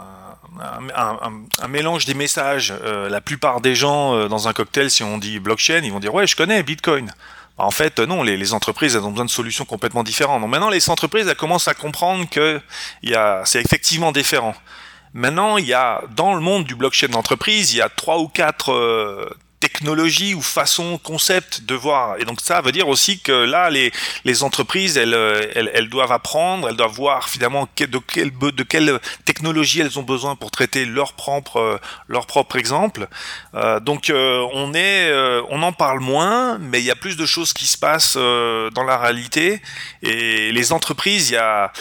[0.61, 2.73] un, mélange des messages.
[2.83, 6.13] Euh, la plupart des gens dans un cocktail, si on dit blockchain, ils vont dire
[6.13, 7.11] ouais, je connais Bitcoin.
[7.57, 10.41] Bah, en fait, non, les, les, entreprises elles ont besoin de solutions complètement différentes.
[10.41, 12.61] Donc maintenant, les entreprises elles commencent à comprendre que
[13.45, 14.55] c'est effectivement différent.
[15.13, 18.27] Maintenant, il y a dans le monde du blockchain d'entreprise, il y a trois ou
[18.27, 18.71] quatre
[19.59, 22.19] technologie ou façon, concept de voir.
[22.19, 23.91] Et donc ça veut dire aussi que là, les,
[24.23, 28.99] les entreprises, elles, euh, elles, doivent apprendre, elles doivent voir finalement de quelle, de quelle
[29.25, 33.07] technologie elles ont besoin pour traiter leur propre, euh, leur propre exemple.
[33.53, 35.11] Euh, donc on est,
[35.49, 38.83] on en parle moins, mais il y a plus de choses qui se passent dans
[38.83, 39.61] la réalité.
[40.01, 41.71] Et les entreprises, il y a,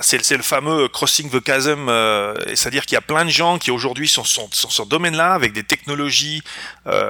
[0.00, 3.70] c'est le fameux crossing the chasm, euh, c'est-à-dire qu'il y a plein de gens qui
[3.70, 6.42] aujourd'hui sont, sur ce domaine-là avec des technologies
[6.86, 7.08] euh,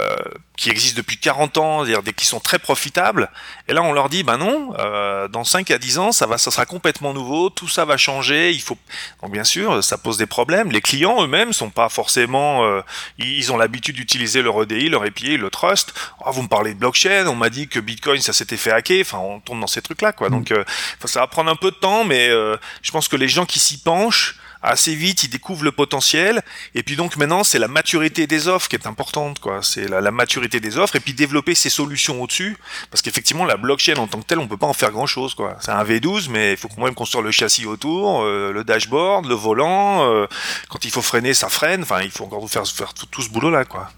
[0.57, 3.31] qui existent depuis 40 ans, c'est-à-dire qui sont très profitables.
[3.67, 6.37] Et là, on leur dit, ben non, euh, dans 5 à 10 ans, ça va,
[6.37, 8.53] ça sera complètement nouveau, tout ça va changer.
[8.53, 8.77] Il faut,
[9.23, 10.71] donc bien sûr, ça pose des problèmes.
[10.71, 12.83] Les clients eux-mêmes sont pas forcément, euh,
[13.19, 15.95] ils ont l'habitude d'utiliser leur EDI, leur API, le trust.
[16.27, 19.01] Oh, vous me parlez de blockchain, on m'a dit que Bitcoin, ça s'était fait hacker.
[19.01, 20.29] Enfin, on tourne dans ces trucs-là, quoi.
[20.29, 20.33] Mm.
[20.33, 20.65] Donc, euh,
[21.07, 23.61] ça va prendre un peu de temps, mais euh, je pense que les gens qui
[23.61, 26.43] s'y penchent assez vite, ils découvrent le potentiel.
[26.75, 29.61] Et puis donc maintenant, c'est la maturité des offres qui est importante, quoi.
[29.63, 32.57] C'est la, maturité des offres et puis développer ces solutions au-dessus,
[32.91, 35.57] parce qu'effectivement, la blockchain en tant que telle, on peut pas en faire grand-chose, quoi.
[35.61, 39.27] C'est un V12, mais il faut quand même construire le châssis autour, euh, le dashboard,
[39.27, 40.11] le volant.
[40.11, 40.27] Euh,
[40.69, 41.83] quand il faut freiner, ça freine.
[41.83, 43.91] Enfin, il faut encore faire, faire tout, ce boulot-là, quoi.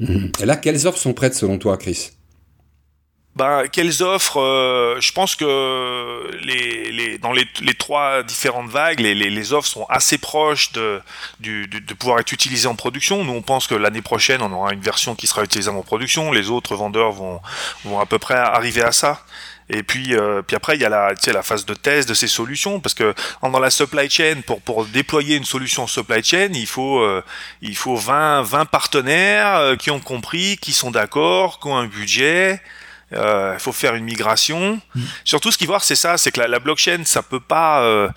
[0.00, 2.10] Et là, quelles offres sont prêtes selon toi, Chris?
[3.34, 7.46] Ben, quelles offres euh, Je pense que les, les, dans les,
[7.78, 11.00] trois différentes vagues, les, les, offres sont assez proches de,
[11.40, 13.24] du, de, pouvoir être utilisées en production.
[13.24, 16.30] Nous, on pense que l'année prochaine, on aura une version qui sera utilisée en production.
[16.30, 17.40] Les autres vendeurs vont,
[17.84, 19.24] vont à peu près arriver à ça.
[19.70, 22.28] Et puis, euh, puis après, il y a la, la phase de test de ces
[22.28, 26.66] solutions, parce que dans la supply chain, pour, pour déployer une solution supply chain, il
[26.66, 27.24] faut, euh,
[27.62, 32.60] il faut 20, 20 partenaires qui ont compris, qui sont d'accord, qui ont un budget,
[33.12, 34.80] il euh, faut faire une migration.
[34.94, 35.00] Mm.
[35.24, 38.08] Surtout, ce qu'il faut voir, c'est ça, c'est que la, blockchain, ça peut pas euh,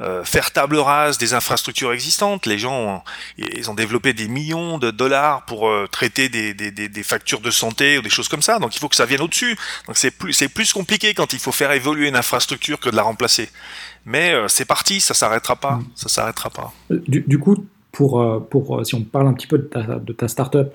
[0.00, 2.44] euh, faire table rase des infrastructures existantes.
[2.44, 3.02] Les gens,
[3.38, 7.98] ils ont développé des millions de dollars pour traiter des, des, des, factures de santé
[7.98, 8.58] ou des choses comme ça.
[8.58, 9.56] Donc, il faut que ça vienne au-dessus.
[9.86, 12.96] Donc, c'est plus, c'est plus compliqué quand il faut faire évoluer une infrastructure que de
[12.96, 13.48] la remplacer.
[14.04, 15.76] Mais c'est parti, ça s'arrêtera pas.
[15.76, 15.84] Mm.
[15.94, 16.74] Ça s'arrêtera pas.
[16.90, 20.74] Du, coup, pour, pour, si on parle un petit peu de ta, de ta startup,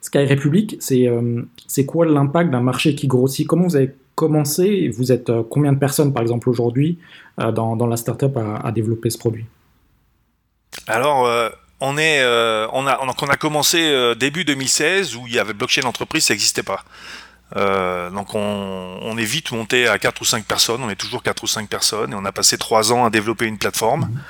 [0.00, 3.46] Sky Republic, euh, c'est quoi l'impact d'un marché qui grossit?
[3.46, 4.88] Comment vous avez commencé?
[4.88, 6.98] Vous êtes euh, combien de personnes, par exemple, aujourd'hui,
[7.40, 9.46] euh, dans, dans, la startup à, à développer ce produit?
[10.86, 11.28] Alors,
[11.80, 12.24] on, est,
[12.72, 16.62] on, a, on, a, commencé début 2016 où il y avait blockchain entreprise, ça n'existait
[16.62, 16.84] pas.
[18.10, 21.42] donc on, on, est vite monté à 4 ou 5 personnes, on est toujours 4
[21.42, 24.02] ou 5 personnes et on a passé 3 ans à développer une plateforme.
[24.02, 24.20] Mmh.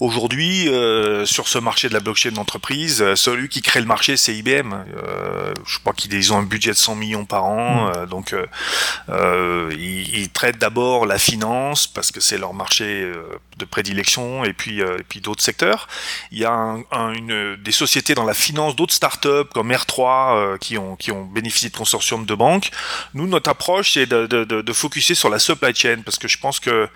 [0.00, 4.16] Aujourd'hui, euh, sur ce marché de la blockchain d'entreprise, euh, celui qui crée le marché,
[4.16, 4.72] c'est IBM.
[4.72, 8.06] Euh, je crois qu'ils ont un budget de 100 millions par an, mm.
[8.06, 8.34] donc
[9.08, 13.12] ils, traitent d'abord la finance parce que c'est leur marché
[13.58, 15.88] de prédilection, et puis et puis d'autres secteurs.
[16.30, 16.76] Il y a
[17.14, 21.68] une, des sociétés dans la finance, d'autres startups comme R3 qui ont qui ont bénéficié
[21.70, 22.70] de consortiums de banques.
[23.14, 26.28] Nous, notre approche, c'est de, de, de, de focuser sur la supply chain parce que
[26.28, 26.88] je pense que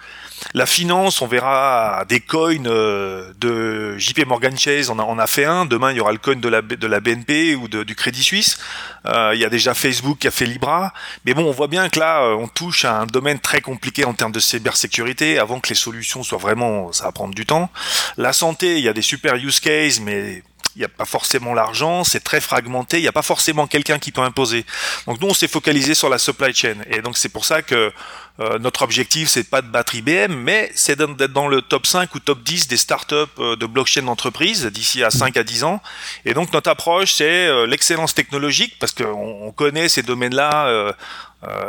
[0.54, 5.44] la finance, on verra des coins euh, de JP Morgan Chase, on, a, a fait
[5.44, 5.66] un.
[5.66, 8.58] Demain, il y aura le coin de la, BNP ou du Crédit Suisse.
[9.06, 10.92] Euh, il y a déjà Facebook qui a fait Libra.
[11.24, 14.04] Mais bon, on voit bien que là, euh, on touche à un domaine très compliqué
[14.04, 15.38] en termes de cybersécurité.
[15.38, 17.70] Avant que les solutions soient vraiment, ça va prendre du temps.
[18.16, 20.42] La santé, il y a des super use cases, mais
[20.76, 23.98] il n'y a pas forcément l'argent, c'est très fragmenté, il n'y a pas forcément quelqu'un
[23.98, 24.66] qui peut imposer.
[25.06, 26.76] Donc nous, on s'est focalisé sur la supply chain.
[26.90, 27.92] Et donc c'est pour ça que
[28.40, 32.14] euh, notre objectif, c'est pas de battre IBM, mais c'est d'être dans le top 5
[32.14, 35.80] ou top 10 des startups euh, de blockchain d'entreprise d'ici à 5 à 10 ans.
[36.26, 40.94] Et donc notre approche, c'est euh, l'excellence technologique, parce qu'on connaît ces domaines-là.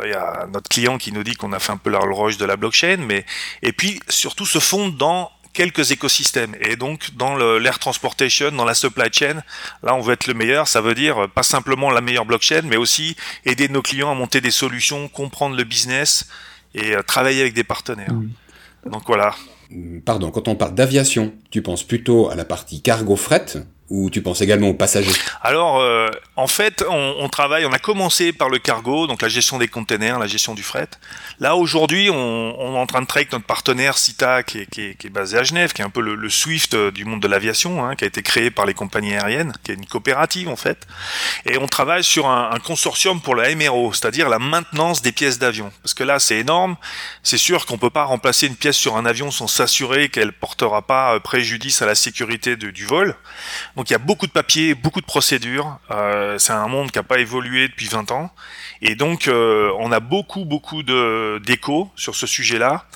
[0.04, 2.36] Il y a notre client qui nous dit qu'on a fait un peu la roche
[2.36, 3.24] de la blockchain, mais
[3.62, 6.54] et puis surtout se fondre dans quelques écosystèmes.
[6.60, 9.42] Et donc, dans l'air transportation, dans la supply chain,
[9.82, 10.68] là, on veut être le meilleur.
[10.68, 14.14] Ça veut dire euh, pas simplement la meilleure blockchain, mais aussi aider nos clients à
[14.14, 16.28] monter des solutions, comprendre le business
[16.76, 18.12] et euh, travailler avec des partenaires.
[18.12, 18.90] Mmh.
[18.92, 19.34] Donc voilà.
[20.04, 23.46] Pardon, quand on parle d'aviation, tu penses plutôt à la partie cargo fret
[23.90, 27.78] ou tu penses également aux passagers Alors, euh, en fait, on, on, travaille, on a
[27.78, 30.88] commencé par le cargo, donc la gestion des containers, la gestion du fret.
[31.40, 32.16] Là, aujourd'hui, on,
[32.60, 35.06] on, est en train de travailler avec notre partenaire CITA, qui est, qui est, qui
[35.06, 37.28] est basé à Genève, qui est un peu le, le SWIFT euh, du monde de
[37.28, 40.56] l'aviation, hein, qui a été créé par les compagnies aériennes, qui est une coopérative en
[40.56, 40.86] fait.
[41.46, 45.38] Et on travaille sur un, un consortium pour la MRO, c'est-à-dire la maintenance des pièces
[45.38, 45.72] d'avion.
[45.82, 46.76] Parce que là, c'est énorme.
[47.22, 50.82] C'est sûr qu'on peut pas remplacer une pièce sur un avion sans s'assurer qu'elle portera
[50.82, 53.16] pas euh, préjudice à la sécurité du vol.
[53.78, 55.78] Donc il y a beaucoup de papiers, beaucoup de procédures.
[55.92, 58.32] Euh, c'est un monde qui n'a pas évolué depuis 20 ans.
[58.82, 62.86] Et donc euh, on a beaucoup, beaucoup d'échos sur ce sujet-là.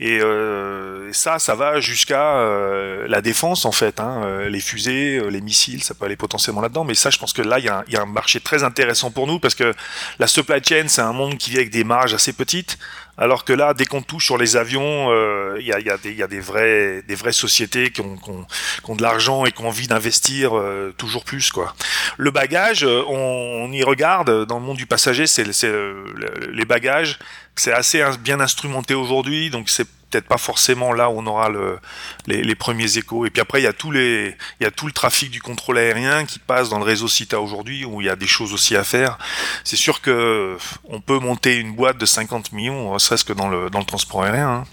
[0.00, 4.00] Et euh, ça, ça va jusqu'à euh, la défense en fait.
[4.00, 4.22] Hein.
[4.24, 6.84] Euh, les fusées, euh, les missiles, ça peut aller potentiellement là-dedans.
[6.84, 9.26] Mais ça, je pense que là, il y, y, a un marché très intéressant pour
[9.26, 9.74] nous parce que
[10.18, 12.78] la supply chain, c'est un monde qui vit avec des marges assez petites.
[13.18, 15.12] Alors que là, dès qu'on touche sur les avions,
[15.56, 18.30] il y, a, y, a y, a, des vraies, des vraies sociétés qui ont, qui
[18.30, 18.46] ont,
[18.82, 20.52] qui ont de l'argent et qui ont envie d'investir
[20.96, 21.52] toujours plus.
[21.52, 21.74] Quoi.
[22.16, 27.18] Le bagage, on, on, y regarde dans le monde du passager, c'est les bagages
[27.56, 31.78] c'est assez bien instrumenté aujourd'hui, donc c'est peut-être pas forcément là où on aura le,
[32.26, 33.24] les, premiers échos.
[33.26, 36.78] Et puis après, il y a tout le trafic du contrôle aérien qui passe dans
[36.78, 39.18] le réseau CITA aujourd'hui, où il y a des choses aussi à faire.
[39.64, 43.70] C'est sûr que on peut monter une boîte de 50 millions, serait-ce que dans le,
[43.86, 44.64] transport aérien.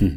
[0.00, 0.10] Hein.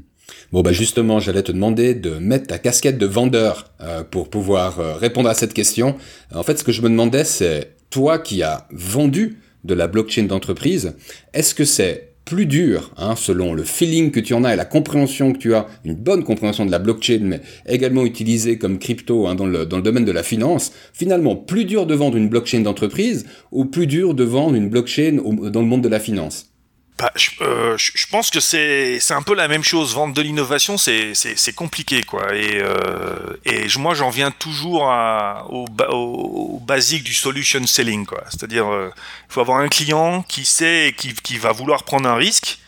[0.52, 4.80] Bon bah justement, j'allais te demander de mettre ta casquette de vendeur euh, pour pouvoir
[4.80, 5.98] euh, répondre à cette question.
[6.34, 10.24] En fait, ce que je me demandais, c'est toi qui as vendu de la blockchain
[10.24, 10.96] d'entreprise,
[11.34, 14.66] est-ce que c'est plus dur, hein, selon le feeling que tu en as et la
[14.66, 19.28] compréhension que tu as, une bonne compréhension de la blockchain, mais également utilisée comme crypto
[19.28, 22.30] hein, dans, le, dans le domaine de la finance, finalement plus dur de vendre une
[22.30, 26.53] blockchain d'entreprise ou plus dur de vendre une blockchain dans le monde de la finance?
[27.00, 29.96] Bah, je, euh, je, pense que c'est un peu la même chose.
[29.96, 32.36] Vendre de l'innovation, c'est compliqué quoi.
[32.36, 33.36] Et euh,
[33.78, 38.06] moi j'en viens toujours à, au, basique du solution selling.
[38.30, 38.90] C'est-à-dire il euh,
[39.28, 42.60] faut avoir un client qui sait et qui va vouloir prendre un risque.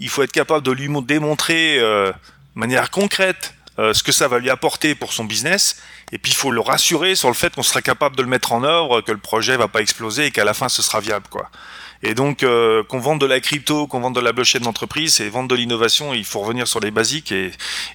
[0.00, 2.14] Il faut être capable de lui démontrer de
[2.54, 5.76] manière concrète ce que ça va lui apporter pour son business.
[6.10, 8.52] Et puis il faut le rassurer sur le fait qu'on sera capable de le mettre
[8.52, 11.26] en œuvre, que le projet va pas exploser et qu'à la fin ce sera viable
[11.30, 11.50] quoi.
[12.04, 15.28] Et donc, euh, qu'on vende de la crypto, qu'on vende de la blockchain d'entreprise, c'est
[15.30, 16.12] vendre de l'innovation.
[16.12, 17.50] Il faut revenir sur les basiques et,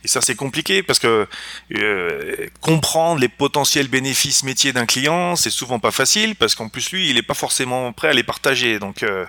[0.05, 1.27] ça c'est compliqué parce que
[1.75, 6.91] euh, comprendre les potentiels bénéfices métiers d'un client, c'est souvent pas facile parce qu'en plus
[6.91, 8.79] lui, il est pas forcément prêt à les partager.
[8.79, 9.25] Donc euh,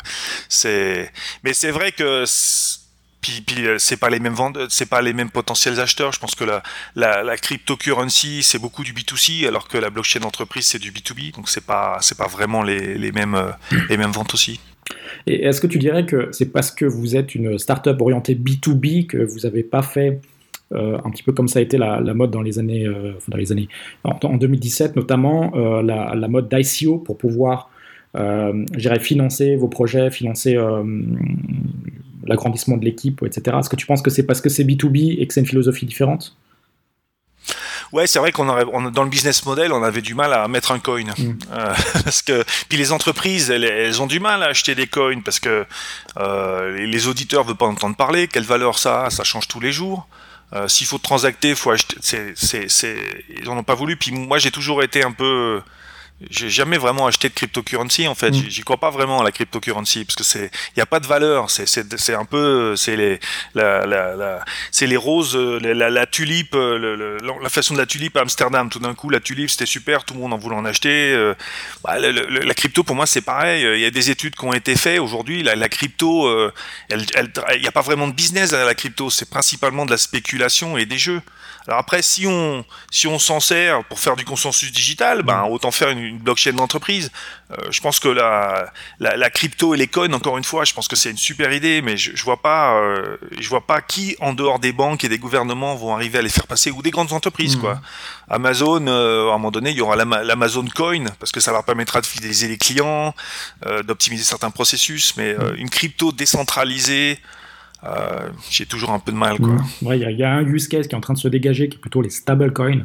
[1.45, 2.25] mais c'est vrai que
[3.21, 6.15] puis, puis c'est pas les mêmes vendeurs, c'est pas les mêmes potentiels acheteurs.
[6.15, 6.63] Je pense que la,
[6.97, 11.35] la, la cryptocurrency c'est beaucoup du B2C, alors que la blockchain d'entreprise c'est du B2B.
[11.35, 13.55] Donc c'est pas c'est pas vraiment les, mêmes
[13.91, 14.59] les mêmes ventes aussi.
[15.27, 19.07] Et est-ce que tu dirais que c'est parce que vous êtes une startup orientée B2B
[19.07, 20.21] que vous n'avez pas fait
[20.73, 23.37] euh, un petit peu comme ça a été la, mode dans les années, euh, dans
[23.37, 23.69] les années
[24.05, 27.71] en, en 2017 notamment, euh, la, la, mode d'ICO pour pouvoir,
[29.01, 30.57] financer vos projets, financer
[32.27, 33.57] l'agrandissement de l'équipe, etc.
[33.61, 35.87] Est-ce que tu penses que c'est parce que c'est B2B et que c'est une philosophie
[35.87, 36.37] différente?
[37.93, 40.47] Ouais, c'est vrai qu'on aurait, on, dans le business model, on avait du mal à
[40.49, 41.03] mettre un coin.
[41.03, 41.39] Mm.
[41.53, 41.75] Euh,
[42.05, 45.41] parce que, puis les entreprises, elles, elles, ont du mal à acheter des coins parce
[45.41, 45.67] que
[46.17, 48.29] euh, les auditeurs veulent pas entendre parler.
[48.29, 49.11] Quelle valeur ça a?
[49.11, 50.09] Ça change tous les jours.
[50.53, 51.97] Euh, S'il faut transacter, faut acheter.
[52.01, 53.97] C'est, c'est, c'est, ils en ont pas voulu.
[53.97, 55.61] Puis moi, j'ai toujours été un peu
[56.29, 58.31] j'ai jamais vraiment acheté de cryptocurrency en fait.
[58.31, 58.45] Mm.
[58.49, 61.07] J'y crois pas vraiment à la cryptocurrency parce que c'est, il y a pas de
[61.07, 61.51] valeur.
[61.51, 63.21] C'est, c'est, c'est un peu, c'est les,
[63.55, 68.17] la, la, la c'est les roses, la, la, tulipe, le, la façon de la tulipe
[68.17, 68.69] à Amsterdam.
[68.69, 71.13] Tout d'un coup, la tulipe c'était super, tout le monde en voulait en acheter.
[71.15, 71.35] Euh,
[71.83, 73.63] bah, la crypto pour moi c'est pareil.
[73.63, 75.43] Il y a des études qui ont été faites aujourd'hui.
[75.43, 76.53] La, crypto, euh,
[76.89, 77.07] elle,
[77.55, 79.09] il n'y a pas vraiment de business à la crypto.
[79.09, 81.23] C'est principalement de la spéculation et des jeux.
[81.67, 85.71] Alors après, si on si on s'en sert pour faire du consensus digital, ben autant
[85.71, 87.11] faire une une blockchain d'entreprise.
[87.53, 90.87] Euh, je pense que la, la, crypto et les coins, encore une fois, je pense
[90.87, 94.17] que c'est une super idée, mais je, je vois pas, euh, je vois pas qui
[94.21, 96.91] en dehors des banques et des gouvernements vont arriver à les faire passer ou des
[96.91, 97.61] grandes entreprises mmh.
[97.61, 97.81] quoi.
[98.29, 101.65] Amazon, euh, à un moment donné, il y aura l'Amazon Coin parce que ça leur
[101.65, 103.15] permettra de fidéliser les clients,
[103.85, 105.55] d'optimiser certains processus, mais mmh.
[105.57, 107.19] une crypto décentralisée.
[108.51, 109.39] J'ai toujours un peu de mal.
[109.39, 109.49] Quoi.
[109.49, 109.95] Mmh.
[109.95, 111.81] il y, a un use case qui est en train de se dégager, qui est
[111.81, 112.85] plutôt les stablecoins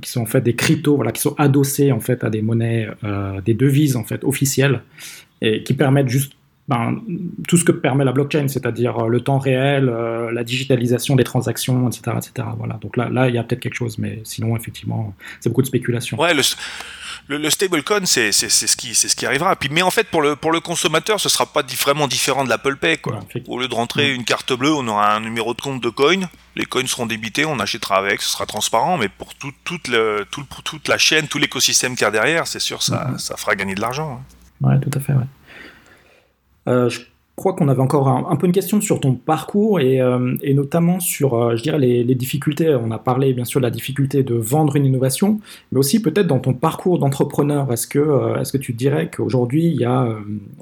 [0.00, 2.88] qui sont en fait des cryptos, voilà, qui sont adossés en fait à des monnaies,
[3.04, 4.82] euh, des devises en fait officielles,
[5.40, 6.32] et qui permettent juste
[6.68, 7.00] ben,
[7.46, 11.22] tout ce que permet la blockchain, c'est-à-dire euh, le temps réel, euh, la digitalisation des
[11.22, 12.48] transactions, etc., etc.
[12.58, 12.78] Voilà.
[12.80, 15.68] Donc là, là, il y a peut-être quelque chose, mais sinon, effectivement, c'est beaucoup de
[15.68, 16.18] spéculation.
[16.18, 16.42] Ouais, le,
[17.28, 19.56] le, le stablecoin, c'est ce qui c'est ce qui arrivera.
[19.56, 22.48] Puis, mais en fait, pour le pour le consommateur, ce sera pas vraiment différent de
[22.48, 23.20] l'Apple Pay, quoi.
[23.48, 26.28] Au lieu de rentrer une carte bleue, on aura un numéro de compte de coin.
[26.54, 28.96] Les coins seront débités, on achètera avec, ce sera transparent.
[28.96, 32.46] Mais pour tout, toute le, tout, toute la chaîne, tout l'écosystème qu'il y a derrière,
[32.46, 33.18] c'est sûr, ça, mm-hmm.
[33.18, 34.22] ça fera gagner de l'argent.
[34.62, 34.68] Hein.
[34.68, 35.12] Ouais, tout à fait.
[35.12, 35.26] Ouais.
[36.68, 37.00] Euh, je
[37.36, 41.34] crois qu'on avait encore un, peu une question sur ton parcours et, euh, notamment sur,
[41.34, 42.74] euh, je dirais, les, difficultés.
[42.74, 45.38] On a parlé bien sûr de la difficulté de vendre une innovation,
[45.70, 47.70] mais aussi peut-être dans ton parcours d'entrepreneur.
[47.70, 50.08] Est-ce que, est-ce que tu dirais qu'aujourd'hui, il y a,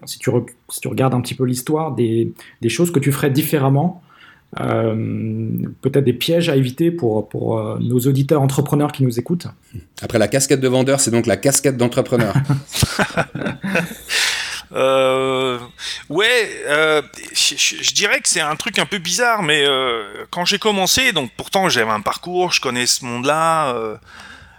[0.04, 0.30] si tu,
[0.68, 4.02] si, tu regardes un petit peu l'histoire, des, des, choses que tu ferais différemment
[4.56, 9.48] peut-être des pièges à éviter pour, pour nos auditeurs entrepreneurs qui nous écoutent?
[10.00, 12.34] Après la casquette de vendeur, c'est donc la casquette d'entrepreneur.
[14.72, 15.58] Euh,
[16.08, 17.02] ouais, euh,
[17.34, 21.30] je, dirais que c'est un truc un peu bizarre, mais euh, quand j'ai commencé, donc
[21.36, 23.74] pourtant j'avais un parcours, je connais ce monde-là.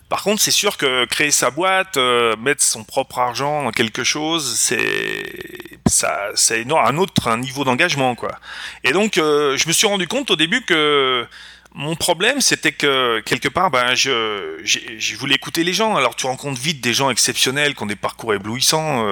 [0.08, 1.98] Par contre, c'est sûr que créer sa boîte,
[2.40, 8.16] mettre son propre argent dans quelque chose, c'est ça, c'est un autre un niveau d'engagement,
[8.16, 8.40] quoi.
[8.84, 11.26] Et donc, je me suis rendu compte au début que
[11.74, 15.96] mon problème, c'était que quelque part, ben, je, voulais écouter les gens.
[15.96, 19.06] Alors, tu rencontres vite des gens exceptionnels qui ont des parcours éblouissants.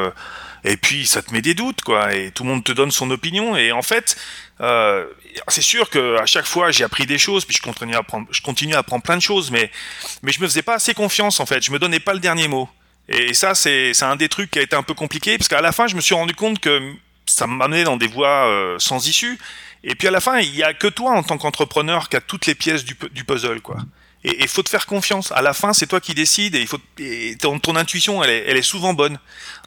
[0.63, 3.09] Et puis ça te met des doutes, quoi, et tout le monde te donne son
[3.11, 4.15] opinion, et en fait,
[4.61, 5.05] euh,
[5.47, 8.27] c'est sûr que à chaque fois j'ai appris des choses, puis je continue à apprendre,
[8.31, 9.71] je continue à plein de choses, mais
[10.21, 12.47] mais je me faisais pas assez confiance en fait, je me donnais pas le dernier
[12.47, 12.69] mot,
[13.09, 15.61] et ça c'est c'est un des trucs qui a été un peu compliqué, parce qu'à
[15.61, 16.93] la fin je me suis rendu compte que
[17.25, 19.37] ça m'amenait dans des voies euh, sans issue,
[19.83, 22.21] et puis à la fin il y a que toi en tant qu'entrepreneur qui a
[22.21, 23.77] toutes les pièces du, du puzzle, quoi.
[24.25, 25.31] Et il faut te faire confiance.
[25.33, 28.43] À la fin, c'est toi qui décides et il faut et ton, intuition, elle est,
[28.47, 29.19] elle est souvent bonne.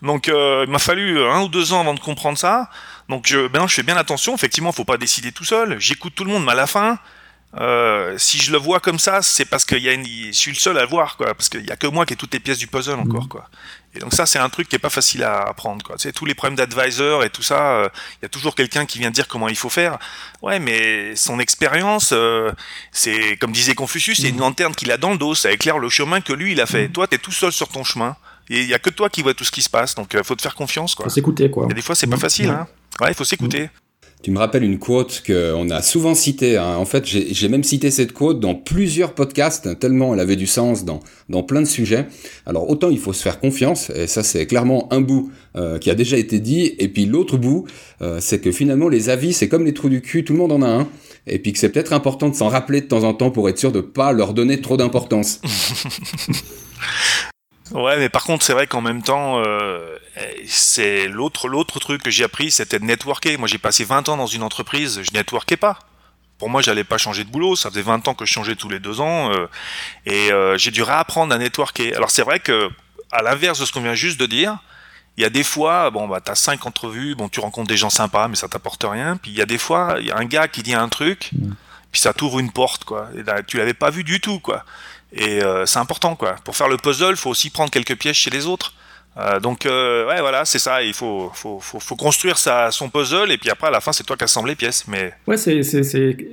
[0.03, 2.71] Donc, euh, il m'a fallu un ou deux ans avant de comprendre ça.
[3.09, 4.35] Donc, je, maintenant, je fais bien attention.
[4.35, 5.79] Effectivement, faut pas décider tout seul.
[5.79, 6.99] J'écoute tout le monde, mais à la fin,
[7.59, 10.51] euh, si je le vois comme ça, c'est parce que y a une, je suis
[10.51, 11.35] le seul à le voir, quoi.
[11.35, 13.29] Parce qu'il y a que moi qui ai toutes les pièces du puzzle encore, mmh.
[13.29, 13.49] quoi.
[13.97, 15.83] Et donc ça, c'est un truc qui est pas facile à apprendre.
[15.83, 15.97] Quoi.
[15.97, 17.89] Tu tous les problèmes d'advisor et tout ça, euh,
[18.21, 19.99] il y a toujours quelqu'un qui vient dire comment il faut faire.
[20.43, 22.53] Ouais, mais son expérience, euh,
[22.93, 25.89] c'est comme disait Confucius, c'est une lanterne qu'il a dans le dos, ça éclaire le
[25.89, 26.89] chemin que lui il a fait.
[26.89, 28.17] Toi, tu es tout seul sur ton chemin.
[28.49, 30.19] Et il y a que toi qui vois tout ce qui se passe, donc il
[30.19, 30.95] euh, faut te faire confiance.
[30.95, 31.07] Quoi.
[31.07, 31.67] Faut s'écouter, quoi.
[31.71, 32.51] Et des fois, c'est pas facile.
[32.51, 32.69] Hein.
[33.01, 33.71] Ouais, il faut s'écouter.
[34.23, 36.57] Tu me rappelles une quote qu'on a souvent citée.
[36.57, 36.77] Hein.
[36.77, 40.85] En fait, j'ai même cité cette quote dans plusieurs podcasts, tellement elle avait du sens
[40.85, 42.07] dans, dans plein de sujets.
[42.45, 45.91] Alors, autant il faut se faire confiance, et ça, c'est clairement un bout euh, qui
[45.91, 46.75] a déjà été dit.
[46.79, 47.67] Et puis l'autre bout,
[48.03, 50.53] euh, c'est que finalement, les avis, c'est comme les trous du cul, tout le monde
[50.53, 50.89] en a un.
[51.29, 53.59] Et puis que c'est peut-être important de s'en rappeler de temps en temps pour être
[53.59, 55.41] sûr de pas leur donner trop d'importance.
[57.77, 59.99] Ouais, mais par contre, c'est vrai qu'en même temps, euh,
[60.47, 63.37] c'est l'autre l'autre truc que j'ai appris, c'était de networker.
[63.39, 65.79] Moi, j'ai passé 20 ans dans une entreprise, je networkais pas.
[66.39, 67.55] Pour moi, j'allais pas changer de boulot.
[67.55, 69.47] Ça faisait 20 ans que je changeais tous les deux ans, euh,
[70.07, 71.95] et euh, j'ai dû réapprendre à networker.
[71.95, 72.71] Alors, c'est vrai que,
[73.13, 74.57] à l'inverse de ce qu'on vient juste de dire,
[75.19, 77.91] il y a des fois, bon, bah, t'as cinq entrevues, bon, tu rencontres des gens
[77.91, 79.19] sympas, mais ça t'apporte rien.
[79.19, 81.31] Puis il y a des fois, il y a un gars qui dit un truc,
[81.33, 81.53] mmh.
[81.93, 83.09] puis ça t'ouvre une porte, quoi.
[83.15, 84.65] Et là, tu l'avais pas vu du tout, quoi.
[85.17, 86.37] Et euh, c'est important, quoi.
[86.45, 88.75] Pour faire le puzzle, il faut aussi prendre quelques pièges chez les autres.
[89.19, 90.83] Euh, donc euh, ouais voilà c'est ça.
[90.83, 94.05] Il faut, faut, faut, faut, construire son puzzle et puis après à la fin c'est
[94.05, 94.87] toi qui assembles les pièces.
[94.89, 95.63] Mais ouais c'est,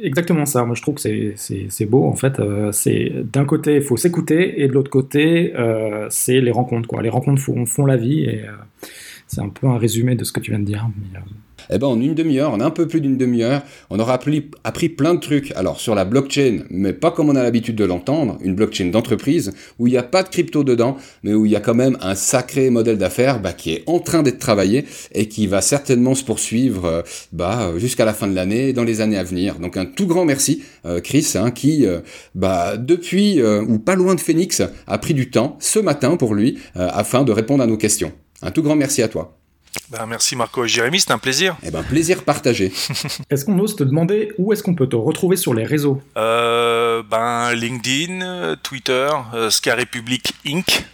[0.04, 0.66] exactement ça.
[0.66, 1.02] Moi je trouve que
[1.38, 2.42] c'est, beau en fait.
[2.42, 5.54] D'un côté il faut s'écouter et de l'autre côté
[6.10, 7.02] c'est les rencontres quoi.
[7.02, 8.44] Les rencontres font, font la vie et
[9.28, 10.86] c'est un peu un résumé de ce que tu viens de dire
[11.70, 15.14] eh ben, en une demi-heure, en un peu plus d'une demi-heure, on aura appris, plein
[15.14, 15.52] de trucs.
[15.56, 19.52] Alors, sur la blockchain, mais pas comme on a l'habitude de l'entendre, une blockchain d'entreprise,
[19.80, 21.98] où il n'y a pas de crypto dedans, mais où il y a quand même
[22.02, 26.16] un sacré modèle d'affaires bah, qui est en train d'être travaillé et qui va certainement
[26.16, 29.60] se poursuivre euh, bah, jusqu'à la fin de l'année et dans les années à venir.
[29.60, 32.00] Donc, un tout grand merci, euh, Chris, hein, qui, euh,
[32.36, 36.58] bah, depuis ou pas loin de Phoenix, a pris du temps ce matin pour lui
[36.76, 38.12] afin de répondre à nos questions.
[38.42, 39.38] Un tout grand merci à toi.
[39.90, 41.56] Ben, merci Marco et Jérémy, c'est un plaisir.
[41.64, 42.72] Eh ben, plaisir partagé.
[43.30, 46.02] est-ce qu'on ose te demander où est-ce qu'on peut te retrouver sur les réseaux?
[46.18, 50.86] Euh, ben, LinkedIn, Twitter, euh, Sky Republic Inc.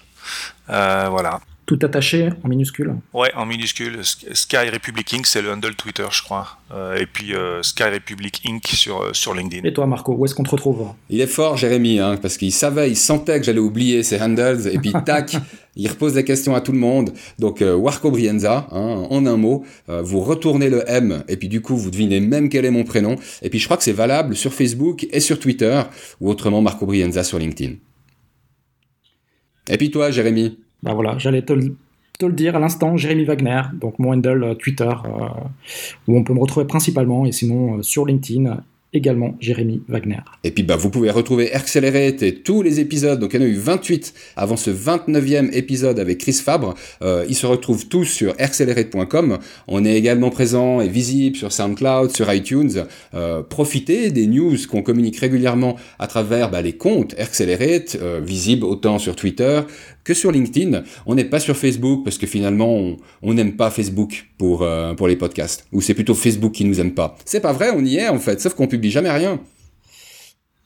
[0.68, 1.40] voilà.
[1.70, 4.00] Tout attaché en minuscule Ouais, en minuscule.
[4.04, 6.58] Sky Republic Inc., c'est le handle Twitter, je crois.
[6.72, 8.66] Euh, et puis euh, Sky Republic Inc.
[8.66, 9.68] sur, euh, sur LinkedIn.
[9.68, 10.88] Et toi, Marco, où est-ce qu'on te retrouve?
[11.12, 14.68] Il est fort, Jérémy, hein, parce qu'il savait, il sentait que j'allais oublier ses handles,
[14.72, 15.38] et puis tac,
[15.76, 17.14] il repose des questions à tout le monde.
[17.38, 21.78] Donc, Warco Brienza, hein, en un mot, vous retournez le M, et puis du coup,
[21.78, 23.16] vous devinez même quel est mon prénom.
[23.44, 25.84] Et puis, je crois que c'est valable sur Facebook et sur Twitter,
[26.20, 27.76] ou autrement Marco Brienza sur LinkedIn.
[29.70, 30.58] Et puis toi, Jérémy?
[30.84, 34.84] Bah voilà, j'allais te, le dire à l'instant, Jérémy Wagner, donc mon handle euh, Twitter,
[34.84, 35.28] euh,
[36.08, 38.62] où on peut me retrouver principalement, et sinon euh, sur LinkedIn,
[38.92, 40.18] également Jérémy Wagner.
[40.44, 43.46] Et puis bah, vous pouvez retrouver Accelerate et tous les épisodes, donc il y en
[43.46, 46.74] a eu 28 avant ce 29e épisode avec Chris Fabre,
[47.04, 52.34] ils se retrouvent tous sur accelerate.com, on est également présent et visible sur SoundCloud, sur
[52.34, 52.86] iTunes,
[53.48, 59.16] profitez des news qu'on communique régulièrement à travers bah, les comptes Accelerate, visibles autant sur
[59.16, 59.62] Twitter
[60.10, 60.82] que sur LinkedIn.
[61.06, 65.08] On n'est pas sur Facebook parce que finalement, on n'aime pas Facebook pour, euh, pour
[65.08, 65.68] les podcasts.
[65.72, 67.16] Ou c'est plutôt Facebook qui nous aime pas.
[67.26, 69.40] C'est pas vrai, on y est en fait, sauf qu'on publie jamais rien.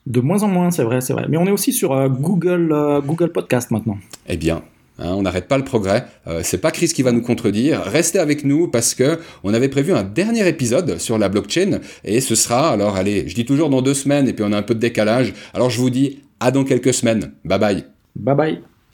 [0.06, 1.26] De moins en moins, c'est vrai, c'est vrai.
[1.28, 3.98] Mais on est aussi sur euh, Google, euh, Google Podcast maintenant.
[4.28, 4.62] Eh bien,
[4.98, 6.06] hein, on n'arrête pas le progrès.
[6.42, 7.82] c'est pas Chris qui va nous contredire.
[7.82, 12.22] Restez avec nous parce que on avait prévu un dernier épisode sur la blockchain et
[12.22, 14.62] ce sera, alors allez, je dis toujours dans deux semaines et puis on a un
[14.62, 15.34] peu de décalage.
[15.52, 17.32] Alors je vous dis à dans quelques semaines.
[17.44, 17.84] Bye bye.
[18.16, 18.73] Bye bye.